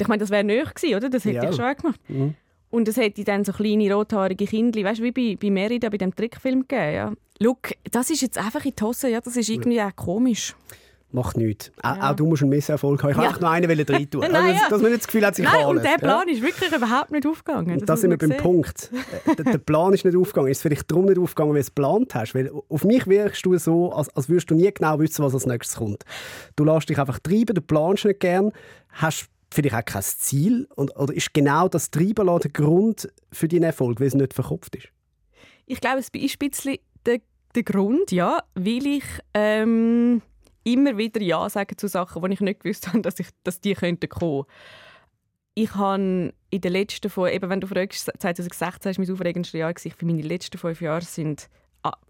[0.00, 1.10] ich meine, das wäre nöch gewesen, oder?
[1.10, 1.50] Das hätte Ja.
[1.50, 2.00] ich schon gemacht.
[2.08, 2.34] Mhm.
[2.70, 5.96] Und es hätte dann so kleine rothaarige Kinder, weißt du, wie bei, bei Merida bei
[5.96, 6.94] dem Trickfilm gegeben.
[6.94, 7.12] Ja.
[7.40, 10.54] Look, das ist jetzt einfach in die Hose, ja, das ist irgendwie auch komisch.
[11.10, 11.72] Macht nichts.
[11.82, 12.10] Auch, Ja.
[12.10, 13.12] auch du musst einen Misserfolg haben.
[13.12, 13.22] Ich Ja.
[13.28, 14.20] einfach nur einen rein tun.
[14.30, 14.68] Nein, also, ja.
[14.68, 15.96] Dass man nicht das Gefühl hat, sich Nein, und der.
[15.96, 17.80] Plan ist wirklich überhaupt nicht aufgegangen.
[17.80, 18.40] Und da muss sind wir beim sehen.
[18.42, 18.90] Punkt.
[19.26, 20.50] Äh, der, der Plan ist nicht aufgegangen.
[20.50, 22.34] Ist vielleicht darum nicht aufgegangen, weil du es geplant hast.
[22.34, 25.46] Weil auf mich wirkst du so, als, als würdest du nie genau wissen, was als
[25.46, 26.04] nächstes kommt.
[26.56, 28.52] Du lässt dich einfach treiben, du planst nicht gern,
[28.90, 30.68] hast vielleicht auch kein Ziel.
[30.76, 34.76] Und, oder ist genau das Treiben der Grund für deinen Erfolg, weil es nicht verkopft
[34.76, 34.88] ist?
[35.66, 37.20] Ich glaube, es ist ein bisschen der,
[37.54, 40.22] der Grund, ja, weil ich ähm,
[40.64, 43.74] immer wieder Ja sage zu Sachen, wo ich nicht gewusst habe, dass, ich, dass die
[43.74, 44.44] könnten kommen.
[45.54, 49.74] Ich habe in den letzten fünf, eben wenn du fragst, 2016 war mein aufregendste Jahr,
[49.74, 49.94] gewesen.
[49.96, 51.48] für meine letzten fünf Jahre sind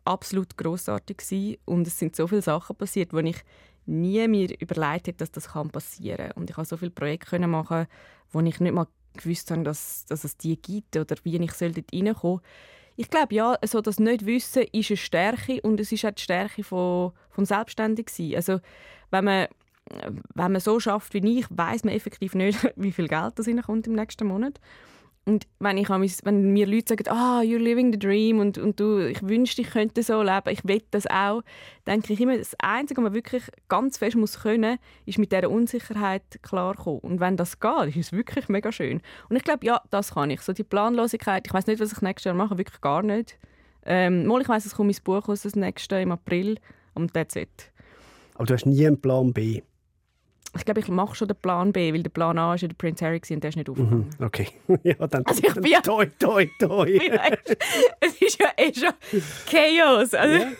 [0.05, 1.57] absolut gewesen.
[1.64, 3.43] und es sind so viele Sachen passiert, wo ich
[3.89, 7.86] nie mir überlegt hätte, dass das kann passieren und ich habe so viele Projekte machen,
[8.30, 11.72] wo ich nicht mal gewusst habe, dass, dass es die gibt oder wie ich soll
[11.72, 12.41] dort reinkommen
[12.97, 16.62] Ich glaube, ja, also das Nicht-Wissen ist eine Stärke und es ist auch die Stärke
[16.62, 18.36] von, vom Selbstständigsein.
[18.36, 18.61] Also,
[19.11, 19.49] wenn man,
[20.34, 23.86] wenn man so schafft wie ich, weiß man effektiv nicht, wie viel Geld das reinkommt
[23.86, 24.61] im nächsten Monat.
[25.29, 28.81] Und wenn, ich wenn mir Leute sagen, ah, oh, you're living the dream und, und
[28.81, 31.43] du, ich wünschte, ich könnte so leben, ich will das auch,
[31.87, 35.51] denke ich immer, das Einzige, was man wirklich ganz fest muss können, ist mit dieser
[35.51, 37.01] Unsicherheit klarkommen.
[37.01, 39.03] Und wenn das geht, ist es wirklich mega schön.
[39.29, 40.41] Und ich glaube, ja, das kann ich.
[40.41, 43.39] So die Planlosigkeit, ich weiß nicht, was ich nächstes Jahr mache, wirklich gar nicht.
[43.85, 46.59] Ähm, mal, ich weiß, es kommt mein Buch aus, das nächste im April,
[46.95, 47.70] und that's it.
[48.37, 49.61] Aber du hast nie einen Plan B?
[50.57, 52.74] Ich glaube, ich mache schon den Plan B, weil der Plan A ist ja der
[52.74, 54.11] Prince Harry und der ist nicht aufgegangen.
[54.18, 54.49] Mhm, okay.
[54.82, 56.86] ja, dann also ich bin ja, toi, toi, toi.
[58.01, 58.92] es ist ja eh schon
[59.46, 60.14] Chaos.
[60.14, 60.51] Also, ja.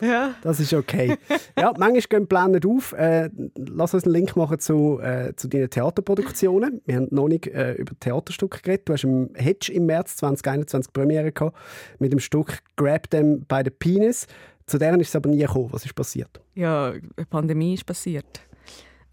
[0.06, 0.34] ja.
[0.42, 1.16] Das ist okay.
[1.58, 2.92] Ja, manchmal gehen Pläne nicht auf.
[2.92, 6.82] Äh, lass uns einen Link machen zu, äh, zu deinen Theaterproduktionen.
[6.84, 8.88] Wir haben noch nicht äh, über Theaterstücke geredet.
[8.88, 11.56] Du hast im Hedge im März 2021 Premiere gehabt
[11.98, 14.26] mit dem Stück «Grab Them by the Penis».
[14.66, 15.68] Zu deren ist es aber nie gekommen.
[15.70, 16.40] Was ist passiert?
[16.54, 18.40] Ja, eine Pandemie ist passiert.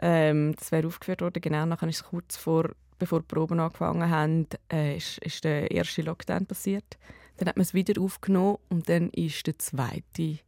[0.06, 1.42] Ähm, das wäre aufgeführt worden.
[1.42, 5.72] Genau, nachher ist es kurz vor, bevor die Proben angefangen haben, äh, ist, ist, der
[5.72, 6.98] erste Lockdown passiert.
[7.38, 10.40] Dann hat man es wieder aufgenommen und dann ist der zweite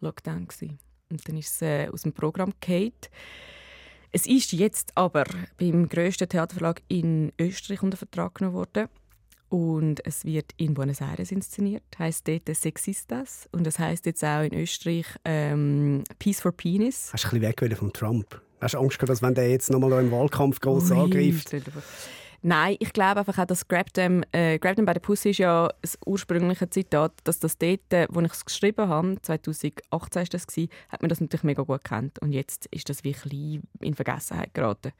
[0.00, 0.78] Lockdown gewesen.
[1.10, 2.92] Und dann ist es äh, aus dem Programm gefallen.
[4.12, 5.24] Es ist jetzt aber
[5.58, 8.88] beim grössten Theaterverlag in Österreich unter Vertrag genommen worden.
[9.48, 13.48] Und es wird in Buenos Aires inszeniert, heißt dort Sexistas.
[13.50, 17.10] Und das heißt jetzt auch in Österreich ähm, Peace for Penis.
[17.12, 18.40] Hast du ein bisschen weg von Trump?
[18.60, 21.54] Hast du Angst gehabt, dass wenn der jetzt nochmal im Wahlkampf groß angreift?
[22.42, 25.38] Nein, ich glaube einfach auch, dass Grab them, äh, Grab them by the Pussy ist
[25.38, 30.24] ja das ursprüngliche Zitat, dass das dort, äh, wo ich es geschrieben habe, 2018 war
[30.24, 33.94] das, gewesen, hat man das natürlich mega gut kennt und jetzt ist das wirklich in
[33.94, 34.92] Vergessenheit geraten.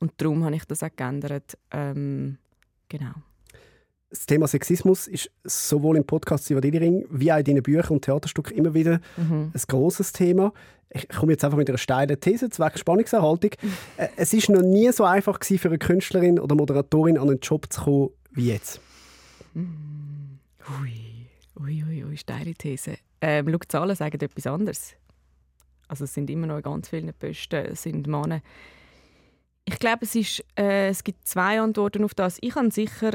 [0.00, 1.56] Und darum habe ich das auch geändert.
[1.70, 2.38] Ähm,
[2.88, 3.12] genau.
[4.10, 8.56] Das Thema Sexismus ist sowohl im Podcast Sivadili wie auch in deinen Büchern und Theaterstücken
[8.56, 9.52] immer wieder mhm.
[9.54, 10.52] ein großes Thema.
[10.92, 13.52] Ich komme jetzt einfach mit einer steilen These, zwecks Spannungserhaltung.
[13.62, 13.72] Mhm.
[14.16, 17.72] Es ist noch nie so einfach gewesen, für eine Künstlerin oder Moderatorin an einen Job
[17.72, 18.80] zu kommen wie jetzt.
[19.54, 20.40] Mhm.
[20.82, 21.28] Ui,
[21.62, 22.96] ui, ui, ui steile These.
[23.20, 24.94] Ähm, schau, die Zahlen sagen etwas anderes.
[25.86, 28.40] Also es sind immer noch ganz viele Posten, es sind Männer.
[29.66, 32.38] Ich glaube, es, ist, äh, es gibt zwei Antworten auf das.
[32.40, 33.12] Ich habe sicher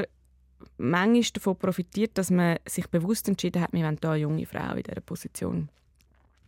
[0.78, 4.74] manchmal davon profitiert, dass man sich bewusst entschieden hat, wir wollen hier eine junge Frau
[4.74, 5.68] in dieser Position.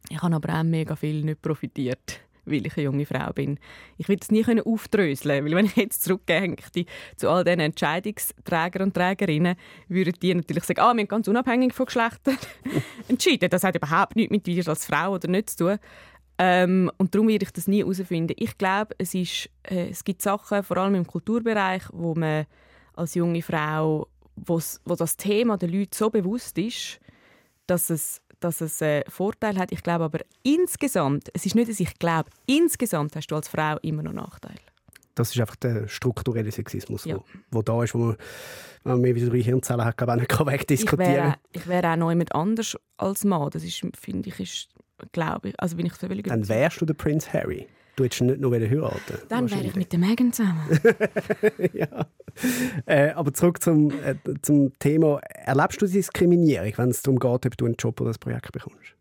[0.09, 3.59] Ich habe aber auch mega viel nicht profitiert, weil ich eine junge Frau bin.
[3.96, 6.56] Ich will es nie aufdröseln, weil wenn ich jetzt zurückgehe
[7.16, 9.56] zu all diesen Entscheidungsträgern und Trägerinnen,
[9.88, 12.38] würden die natürlich sagen, ah, wir haben ganz unabhängig von Geschlechtern
[13.09, 13.50] entschieden.
[13.50, 15.78] Das hat überhaupt nichts mit dir als Frau oder nicht zu tun.
[16.40, 18.34] Ähm, und darum werde ich das nie herausfinden.
[18.38, 22.46] Ich glaube, es, ist, äh, es gibt Sachen, vor allem im Kulturbereich, wo man
[22.99, 24.61] als junge Frau, wo
[24.96, 27.01] das Thema den Leuten so bewusst ist,
[27.66, 29.72] dass es, dass es einen Vorteil hat.
[29.72, 33.76] Ich glaube aber insgesamt, es ist nicht, dass ich glaube, insgesamt hast du als Frau
[33.82, 34.59] immer noch Nachteile.
[35.14, 37.16] Das ist einfach der strukturelle Sexismus, ja.
[37.16, 38.16] wo, wo da ist, wo man,
[38.84, 41.96] wenn man mehr wie drei Hirnzellen hat, glaube ich, nicht wegdiskutieren Ich wäre wär auch
[41.96, 43.51] noch jemand anders als Mann.
[43.51, 44.68] Das ist, finde ich, ist,
[45.11, 47.66] glaube ich, also bin ich völlig Dann wärst du der Prince Harry.
[47.96, 50.68] Du hättest nicht nur heiraten Dann wäre ich mit der Megan zusammen.
[51.72, 52.07] ja.
[52.86, 55.20] Äh, aber zurück zum, äh, zum Thema.
[55.20, 58.95] Erlebst du Diskriminierung, wenn es darum geht, ob du einen Job oder ein Projekt bekommst?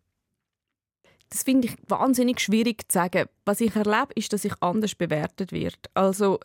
[1.29, 3.25] Das finde ich wahnsinnig schwierig zu sagen.
[3.45, 5.77] Was ich erlebe, ist, dass ich anders bewertet werde.
[5.93, 6.39] Also,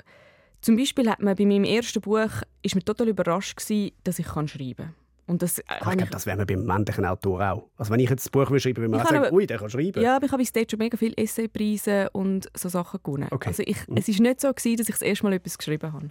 [0.60, 2.30] zum Beispiel hat man bei meinem ersten Buch
[2.62, 4.94] ist mir total überrascht gewesen, dass ich schreiben kann.
[5.26, 7.68] Und das, äh, ich glaube, das wäre man beim männlichen Autor auch.
[7.76, 10.02] Also wenn ich jetzt ein Buch schreibe, würde man auch sagen, ui, der kann schreiben.
[10.02, 13.28] Ja, aber ich habe bis schon mega viele Essaypreise und so Sachen gewonnen.
[13.30, 13.48] Okay.
[13.48, 13.96] Also ich, mhm.
[13.96, 16.10] es war nicht so, gewesen, dass ich das erste Mal etwas geschrieben habe.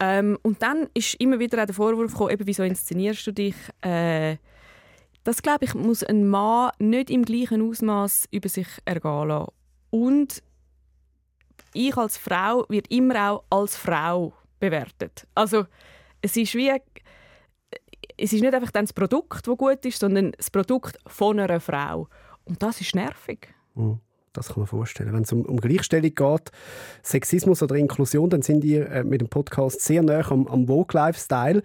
[0.00, 3.56] Ähm, und dann ist immer wieder auch der Vorwurf gekommen, eben, wieso inszenierst du dich?
[3.80, 4.36] Äh,
[5.24, 9.52] das, glaube ich, muss ein Mann nicht im gleichen Ausmaß über sich ergehen lassen.
[9.90, 10.42] Und
[11.74, 15.26] ich als Frau wird immer auch als Frau bewertet.
[15.34, 15.66] Also
[16.22, 16.72] es ist wie
[18.16, 21.60] es ist nicht einfach dann das Produkt, das gut ist, sondern das Produkt von einer
[21.60, 22.08] Frau.
[22.44, 23.54] Und das ist nervig.
[23.74, 24.00] Mhm.
[24.32, 25.12] Das kann man vorstellen.
[25.12, 26.50] Wenn es um, um, Gleichstellung geht,
[27.02, 31.62] Sexismus oder Inklusion, dann sind ihr äh, mit dem Podcast sehr nah am, am Vogue-Lifestyle.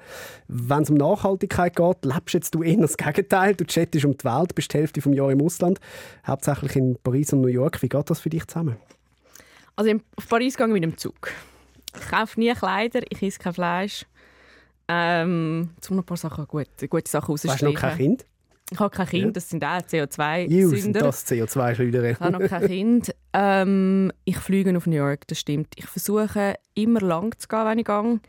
[0.48, 3.56] Wenn es um Nachhaltigkeit geht, lebst jetzt du eher das Gegenteil.
[3.56, 5.80] Du chattest um die Welt, bist die Hälfte des Jahres im Ausland,
[6.26, 7.82] hauptsächlich in Paris und New York.
[7.82, 8.78] Wie geht das für dich zusammen?
[9.76, 11.32] Also in, auf Paris gehe ich mit dem Zug.
[12.00, 14.06] Ich kaufe nie Kleider, ich esse kein Fleisch.
[14.88, 17.54] Ähm, zum noch ein paar Sachen, gute, gute Sachen rausstreichen.
[17.54, 18.26] Hast du noch kein Kind?
[18.74, 21.02] Ich habe kein Kind, das sind auch CO2-Sünder.
[21.02, 22.10] das CO2-Schleuder.
[22.10, 23.16] Ich habe noch kein Kind.
[23.32, 25.76] Ähm, ich fliege auf New York, das stimmt.
[25.76, 28.20] Ich versuche immer lang zu gehen, wenn ich gehe.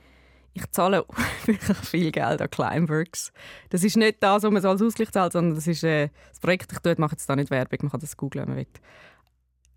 [0.52, 1.06] ich zahle
[1.46, 3.32] wirklich viel Geld an Climeworks.
[3.70, 6.40] Das ist nicht das, was man so als Ausgleich zahlt, sondern das ist äh, das
[6.40, 8.58] Projekt, ich tue, ich mache jetzt da nicht Werbung, man kann das googeln, wenn man
[8.58, 8.66] will.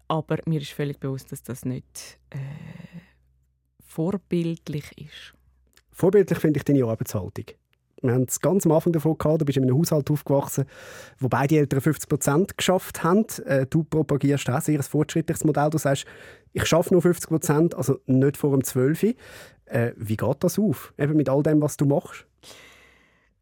[0.09, 2.37] Aber mir ist völlig bewusst, dass das nicht äh,
[3.85, 5.33] vorbildlich ist.
[5.93, 7.45] Vorbildlich finde ich deine Arbeitshaltung.
[8.01, 10.65] Wir haben es ganz am Anfang davon gehabt, du bist in einem Haushalt aufgewachsen,
[11.19, 13.25] wo beide Eltern 50 Prozent geschafft haben.
[13.45, 15.69] Äh, du propagierst auch ein sehr fortschrittliches Modell.
[15.71, 16.05] Du sagst,
[16.53, 19.15] ich schaffe nur 50 Prozent, also nicht vor dem 12.
[19.65, 20.93] Äh, wie geht das auf?
[20.97, 22.26] Eben mit all dem, was du machst?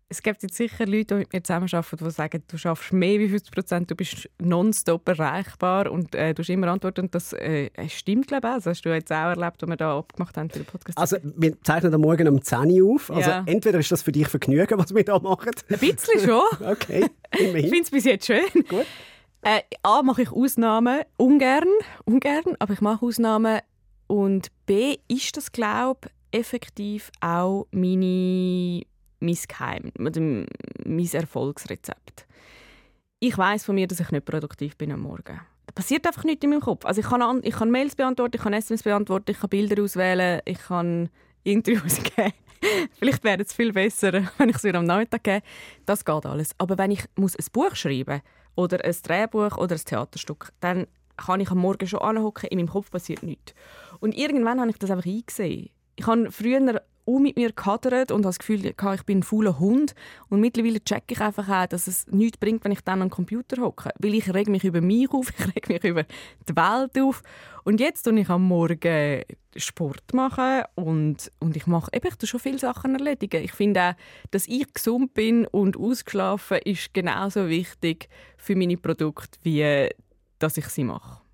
[0.07, 3.29] Es gibt jetzt sicher Leute, die mit mir zusammenarbeiten, die sagen, du schaffst mehr als
[3.31, 7.01] 50 Prozent, du bist nonstop erreichbar und äh, du hast immer Antworten.
[7.01, 8.53] Und das äh, stimmt, glaube ich.
[8.55, 10.97] Das hast du jetzt auch erlebt, was wir da abgemacht haben für den Podcast.
[10.97, 13.09] Also, wir zeichnen am Morgen um 10 Uhr auf.
[13.09, 13.43] Also, Ja.
[13.47, 15.51] entweder ist das für dich Vergnügen, was wir da machen.
[15.69, 16.41] Ein bisschen schon.
[16.67, 17.69] Okay, Ich immerhin.
[17.69, 18.43] finde es bis jetzt schön.
[18.69, 18.85] Gut.
[19.41, 21.01] Äh, A, mache ich Ausnahmen.
[21.17, 21.67] Ungern,
[22.05, 23.59] ungern, aber ich mache Ausnahmen.
[24.07, 28.81] Und B, ist das, glaube ich, effektiv auch meine,
[29.25, 32.25] mein Geheim, mein Erfolgsrezept.
[33.19, 35.39] Ich weiß von mir, dass ich nicht produktiv bin am Morgen.
[35.65, 36.85] Da passiert einfach nichts in meinem Kopf.
[36.85, 39.81] Also ich kann, an, ich kann Mails beantworten, ich kann SMS beantworten, ich kann Bilder
[39.81, 41.09] auswählen, ich kann
[41.43, 42.33] Interviews geben.
[42.99, 45.41] Vielleicht wäre es viel besser, wenn ich es wieder am Nachmittag gebe.
[45.85, 46.51] Das geht alles.
[46.57, 48.21] Aber wenn ich muss ein Buch schreiben
[48.55, 52.69] oder ein Drehbuch oder ein Theaterstück, dann kann ich am Morgen schon anhocken, in meinem
[52.69, 53.53] Kopf passiert nichts.
[53.99, 55.69] Und irgendwann habe ich das einfach eingesehen.
[55.95, 59.59] Ich habe früher auch mit mir gehadert und habe das Gefühl, ich bin ein fauler
[59.59, 59.93] Hund.
[60.29, 63.61] Und mittlerweile checke ich einfach auch, dass es nichts bringt, wenn ich dann am Computer
[63.61, 63.91] hocke.
[63.99, 66.03] Weil ich reg mich über mich auf, ich reg mich über
[66.47, 67.21] die Welt auf.
[67.63, 69.23] Und jetzt tue ich am Morgen
[69.57, 73.43] Sport machen und, und ich mache eben, ich schon viele Sachen erledigen.
[73.43, 73.93] Ich finde auch,
[74.31, 79.89] dass ich gesund bin und ausgeschlafen ist genauso wichtig für meine Produkte, wie
[80.39, 81.24] dass ich sie mache.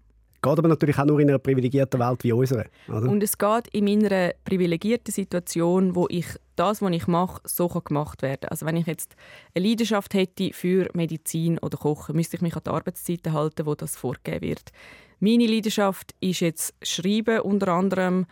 [0.44, 2.66] Geht aber natürlich auch nur in einer privilegierten Welt wie unserer.
[2.88, 3.10] Oder?
[3.10, 6.26] Und es geht in meiner privilegierten Situation, wo ich
[6.56, 9.16] das, was ich mache, so kann gemacht werden Also wenn ich jetzt
[9.54, 13.76] eine Leidenschaft hätte für Medizin oder Kochen, müsste ich mich an die Arbeitszeiten halten, wo
[13.76, 14.72] das vorgegeben wird.
[15.20, 18.26] Meine Leidenschaft ist jetzt Schreiben unter anderem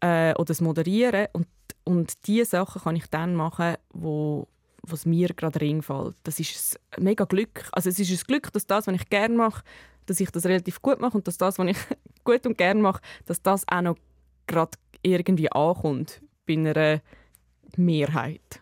[0.00, 1.46] äh, oder das Moderieren und,
[1.84, 4.48] und diese Sachen kann ich dann machen, wo
[4.82, 6.16] was mir gerade reinfällt.
[6.24, 7.68] Das ist ein mega Glück.
[7.72, 9.62] Also es ist ein Glück, dass das, was ich gerne mache,
[10.06, 11.76] dass ich das relativ gut mache und dass das, was ich
[12.24, 13.96] gut und gerne mache, dass das auch noch
[14.46, 14.72] gerade
[15.02, 17.00] irgendwie ankommt bei einer
[17.76, 18.60] Mehrheit.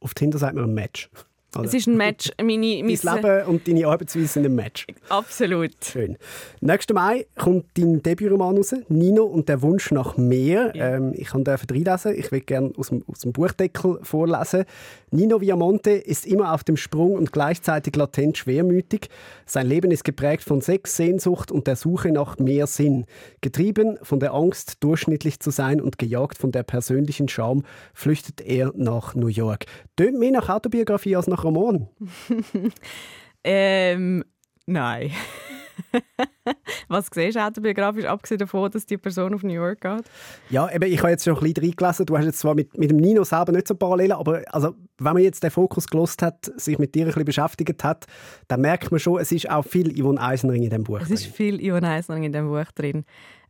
[0.00, 1.10] Auf Tinder sagt man ein Match.
[1.56, 1.66] Oder?
[1.66, 2.30] Es ist ein Match.
[2.42, 4.86] Meine, Dein mein, Leben und deine Arbeitsweise sind ein Match.
[5.08, 5.72] Absolut.
[5.84, 6.16] Schön.
[6.60, 10.72] Nächsten Mai kommt dein Debütroman raus, Nino und der Wunsch nach mehr.
[10.74, 10.96] Ja.
[10.96, 12.14] Ähm, ich kann reinlesen.
[12.16, 14.64] Ich will gerne aus dem, aus dem Buchdeckel vorlesen.
[15.14, 19.08] Nino Viamonte ist immer auf dem Sprung und gleichzeitig latent schwermütig.
[19.46, 23.06] Sein Leben ist geprägt von Sex, Sehnsucht und der Suche nach mehr Sinn.
[23.40, 27.62] Getrieben von der Angst, durchschnittlich zu sein und gejagt von der persönlichen Scham,
[27.94, 29.66] flüchtet er nach New York.
[29.94, 31.88] Tönt mehr nach Autobiografie als nach Roman.
[33.46, 34.24] Ähm,
[34.64, 35.12] nein.
[36.88, 40.04] Was siehst du autobiografisch, abgesehen davon, dass die Person auf New York geht?
[40.50, 42.06] Ja, eben, ich habe jetzt schon ein bisschen reingelesen.
[42.06, 45.14] Du hast jetzt zwar mit, mit dem Nino selber nicht so Parallelen, aber also, wenn
[45.14, 48.06] man jetzt den Fokus gelost hat, sich mit dir ein bisschen beschäftigt hat,
[48.48, 51.00] dann merkt man schon, es ist auch viel Yvonne Eisenring in diesem Buch.
[51.00, 51.32] Es ist drin.
[51.32, 53.04] viel Ivan Eisner in diesem Buch drin.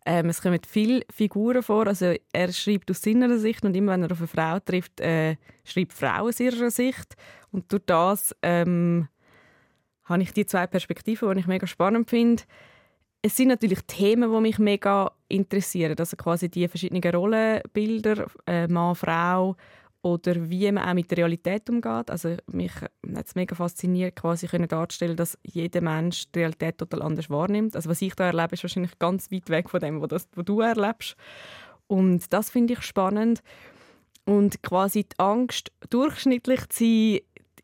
[0.07, 1.87] Ähm, es kommen viele Figuren vor.
[1.87, 5.37] Also er schreibt aus seiner Sicht und immer wenn er auf eine Frau trifft, äh,
[5.65, 7.17] schreibt Frau aus ihrer Sicht.
[7.51, 9.09] Und durch das ähm,
[10.05, 12.43] habe ich die zwei Perspektiven, die ich mega spannend finde.
[13.23, 15.97] Es sind natürlich Themen, die mich mega interessieren.
[15.99, 19.57] Also quasi die verschiedenen Rollenbilder, äh, Mann, Frau
[20.05, 22.11] oder wie man auch mit der Realität umgeht.
[22.11, 27.01] Also mich hat es mega fasziniert, quasi können darzustellen, dass jeder Mensch die Realität total
[27.01, 27.75] anders wahrnimmt.
[27.75, 31.17] Also was ich da erlebe, ist wahrscheinlich ganz weit weg von dem, was, du erlebst.
[31.87, 33.43] Und das finde ich spannend.
[34.27, 37.21] Und quasi die Angst, durchschnittlich zu sein,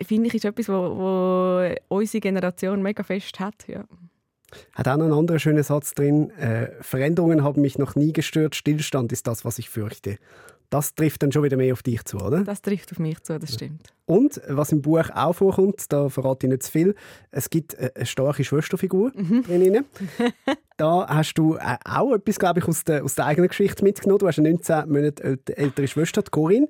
[0.07, 3.67] finde ich, ist etwas, wo, wo unsere Generation mega fest hat.
[3.69, 3.85] Ja.
[4.75, 6.31] Hat auch noch einen anderen schönen Satz drin.
[6.31, 8.57] Äh, Veränderungen haben mich noch nie gestört.
[8.57, 10.17] Stillstand ist das, was ich fürchte.
[10.71, 12.45] Das trifft dann schon wieder mehr auf dich zu, oder?
[12.45, 13.93] Das trifft auf mich zu, das stimmt.
[14.07, 16.95] Und was im Buch auch vorkommt, da verrate ich nicht zu viel,
[17.33, 19.43] es gibt äh, eine starke Schwesterfigur Mhm.
[19.43, 19.85] drin.
[20.81, 24.19] Da hast du äh, auch etwas, glaube ich, aus der, aus der eigenen Geschichte mitgenommen.
[24.21, 26.69] Du hast eine 19 Monate ält- ältere Schwester, die Corinne.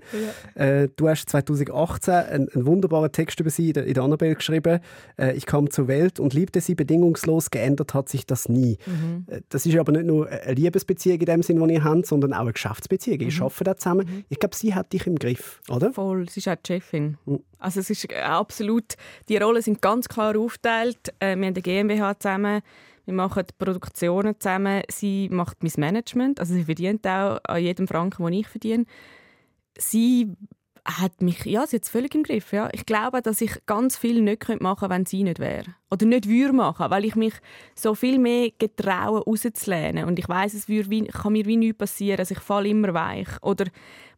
[0.56, 4.34] Äh, du hast 2018 einen, einen wunderbaren Text über sie in der, in der Annabelle
[4.34, 4.80] geschrieben.
[5.16, 8.78] Äh, ich kam zur Welt und liebte sie bedingungslos, geändert hat sich das nie.
[8.84, 9.26] Mhm.
[9.48, 12.40] Das ist aber nicht nur eine Liebesbeziehung in dem Sinn, die ihr habt, sondern auch
[12.40, 13.18] eine Geschäftsbeziehung.
[13.18, 13.28] Mhm.
[13.28, 14.24] Ihr arbeitet da zusammen.
[14.28, 15.92] Ich glaube, sie hat dich im Griff, oder?
[15.92, 17.16] Voll, sie ist auch die Chefin.
[17.26, 17.44] Mhm.
[17.60, 18.94] Also es ist absolut,
[19.28, 21.12] die Rollen sind ganz klar aufgeteilt.
[21.20, 22.62] Wir haben eine GmbH zusammen,
[23.10, 27.88] wir machen die Produktionen zusammen, sie macht mein Management, also sie verdient auch an jedem
[27.88, 28.84] Franken, den ich verdiene.
[29.76, 30.32] sie
[30.84, 32.52] hat mich, ja, sie hat es völlig im Griff.
[32.52, 32.68] Ja.
[32.72, 35.74] Ich glaube, dass ich ganz viel nicht machen könnte, wenn sie nicht wäre.
[35.90, 37.34] Oder nicht würde machen, weil ich mich
[37.74, 40.06] so viel mehr getraue, rauszulehnen.
[40.06, 42.18] Und ich weiß es würde, kann mir wie nichts passieren.
[42.18, 43.28] Also ich falle immer weich.
[43.42, 43.66] Oder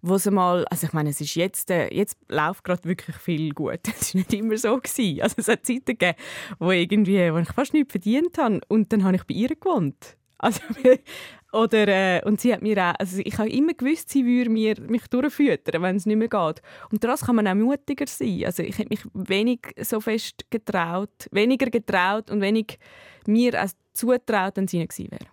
[0.03, 3.53] wo sie mal, also ich meine, es ist jetzt, äh, jetzt läuft gerade wirklich viel
[3.53, 3.81] gut.
[4.01, 4.77] Es war nicht immer so.
[4.77, 5.23] Gewesen.
[5.23, 6.19] Also es hat Zeiten gegeben,
[6.59, 8.61] wo, irgendwie, wo ich fast nichts verdient habe.
[8.69, 10.17] Und dann habe ich bei ihr gewohnt.
[10.39, 10.61] Also,
[11.53, 14.75] oder, äh, und sie hat mir auch, also ich habe immer gewusst, sie würde mir,
[14.81, 16.63] mich durchfüttern, wenn es nicht mehr geht.
[16.91, 18.43] Und daraus kann man auch mutiger sein.
[18.45, 22.79] Also ich habe mich wenig so fest getraut, weniger getraut und wenig
[23.27, 25.27] mir auch zutraut, wenn sie gewesen wäre.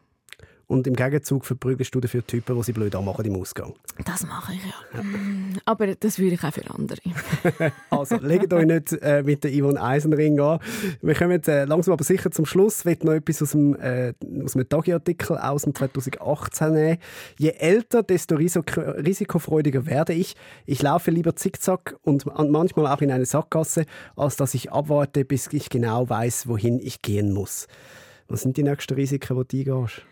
[0.69, 3.73] Und im Gegenzug verprügelst du dafür Typen, die sie blöd anmachen im Ausgang.
[4.05, 5.01] Das mache ich ja.
[5.01, 5.03] ja.
[5.65, 6.99] Aber das würde ich auch für andere.
[7.89, 10.59] also, legt euch nicht äh, mit der Yvonne Eisenring an.
[11.01, 12.81] Wir kommen jetzt äh, langsam aber sicher zum Schluss.
[12.81, 14.13] Ich will noch etwas aus dem, äh,
[14.45, 16.97] aus dem Tagi-Artikel aus dem 2018 nehmen.
[17.39, 20.35] Je älter, desto risikofreudiger werde ich.
[20.67, 25.51] Ich laufe lieber zickzack und manchmal auch in eine Sackgasse, als dass ich abwarte, bis
[25.51, 27.65] ich genau weiß, wohin ich gehen muss.
[28.27, 30.03] Was sind die nächsten Risiken, die du eingehst?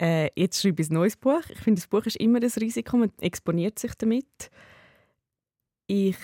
[0.00, 1.42] Äh, jetzt schreibe ich ein neues Buch.
[1.48, 4.50] Ich finde, das Buch ist immer ein Risiko, man exponiert sich damit.
[5.86, 6.16] Ich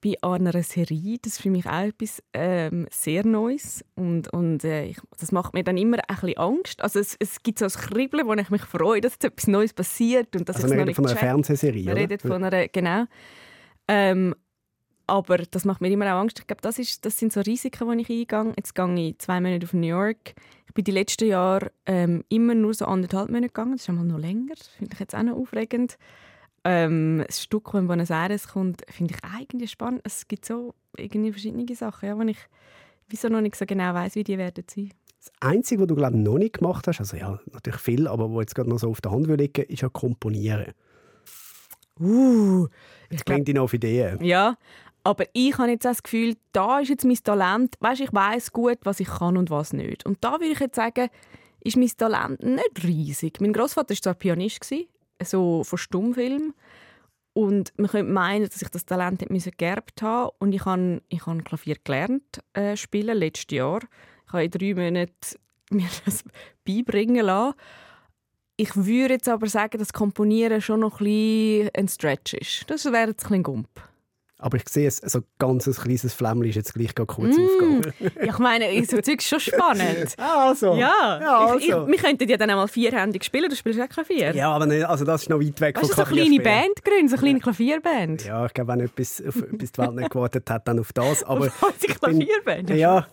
[0.00, 4.62] bin an einer Serie, das ist für mich auch etwas ähm, sehr Neues und, und
[4.64, 6.82] äh, ich, das macht mir dann immer ein bisschen Angst.
[6.82, 9.72] Also es, es gibt so ein Kribbeln, wo ich mich freue, dass jetzt etwas Neues
[9.72, 13.04] passiert und dass also ich noch nicht von einer Fernsehserie, Wir reden von einer, genau.
[13.88, 14.34] Ähm,
[15.06, 16.38] aber das macht mir immer auch Angst.
[16.40, 18.54] Ich glaube, das, ist, das sind so Risiken, die ich eingehe.
[18.56, 20.34] Jetzt gehe ich zwei Monate auf New York.
[20.66, 23.72] Ich bin die letzten Jahre ähm, immer nur so anderthalb Monate gegangen.
[23.72, 24.54] Das ist einmal noch länger.
[24.56, 25.96] Das finde ich jetzt auch noch aufregend.
[26.64, 30.00] Ähm, das Stück, das in Buenos Aires kommt, finde ich eigentlich spannend.
[30.04, 32.38] Es gibt so irgendwie verschiedene Sachen, ja, wo ich
[33.08, 34.90] wieso noch nicht so genau weiß, wie die werden sein.
[35.18, 38.40] Das Einzige, was du glaube noch nicht gemacht hast, also ja, natürlich viel, aber wo
[38.40, 40.72] jetzt gerade noch so auf der Hand liegen ist ja Komponieren.
[41.98, 42.68] Uh,
[43.08, 44.22] ich bringt dich noch auf Ideen.
[44.22, 44.56] Ja,
[45.06, 47.76] aber ich habe jetzt das Gefühl, da ist jetzt mein Talent.
[47.78, 50.04] Weißt, ich weiß gut, was ich kann und was nicht.
[50.04, 51.10] Und da würde ich jetzt sagen,
[51.60, 53.40] ist mein Talent nicht riesig.
[53.40, 54.74] Mein Großvater war zwar Pianist,
[55.22, 56.54] so von Stummfilm.
[57.34, 61.24] Und man könnte meinen, dass ich das Talent hätte geerbt haben Und ich habe, ich
[61.24, 63.82] habe Klavier gelernt äh, spielen, letztes Jahr.
[64.26, 65.12] Ich habe in drei Monaten
[65.70, 66.24] mir das
[66.64, 67.54] beibringen lassen.
[68.56, 72.64] Ich würde jetzt aber sagen, dass Komponieren schon noch ein, ein Stretch ist.
[72.68, 73.68] Das wäre jetzt ein bisschen Gump.
[74.38, 77.40] Aber ich sehe, so ein ganz kleines Flämmchen ist jetzt gleich kurz mm.
[77.40, 77.92] aufgegangen.
[78.00, 80.14] ja, ich meine, so Zeug ist schon spannend.
[80.18, 80.74] also.
[80.74, 81.58] Ja, ja also.
[81.58, 84.34] ich, ich, wir könnten ja dann einmal vierhändig spielen, du spielst auch Klavier.
[84.34, 86.24] Ja, aber nicht, also das ist noch weit weg weißt, von Klavier.
[86.24, 88.24] so eine kleine Band gründen, so eine kleine Klavierband.
[88.26, 91.24] Ja, ich glaube, wenn etwas, auf, bis die Welt nicht gewartet hat, dann auf das.
[91.24, 92.66] Aber auf die Klavierband?
[92.66, 93.06] Bin, ja,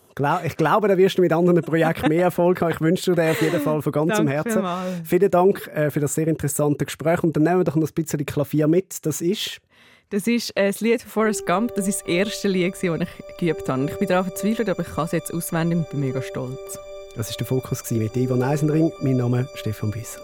[0.44, 2.72] ich glaube, da wirst du mit anderen Projekten mehr Erfolg haben.
[2.72, 4.62] Ich wünsche dir auf jeden Fall von ganzem Herzen.
[4.62, 5.02] Mal.
[5.06, 7.94] Vielen Dank äh, für das sehr interessante Gespräch und dann nehmen wir doch noch ein
[7.94, 9.06] bisschen Klavier mit.
[9.06, 9.62] Das ist...
[10.10, 11.74] Das ist äh, das Lied von Forrest Gump.
[11.76, 13.86] Das ist das erste Lied, das ich geübt habe.
[13.86, 16.78] Ich bin daran verzweifelt, aber ich kann es jetzt auswendig und bin mega stolz.
[17.16, 18.92] Das war der Fokus mit Ivan Eisenring.
[19.02, 20.22] Mein Name ist Stefan Büsser.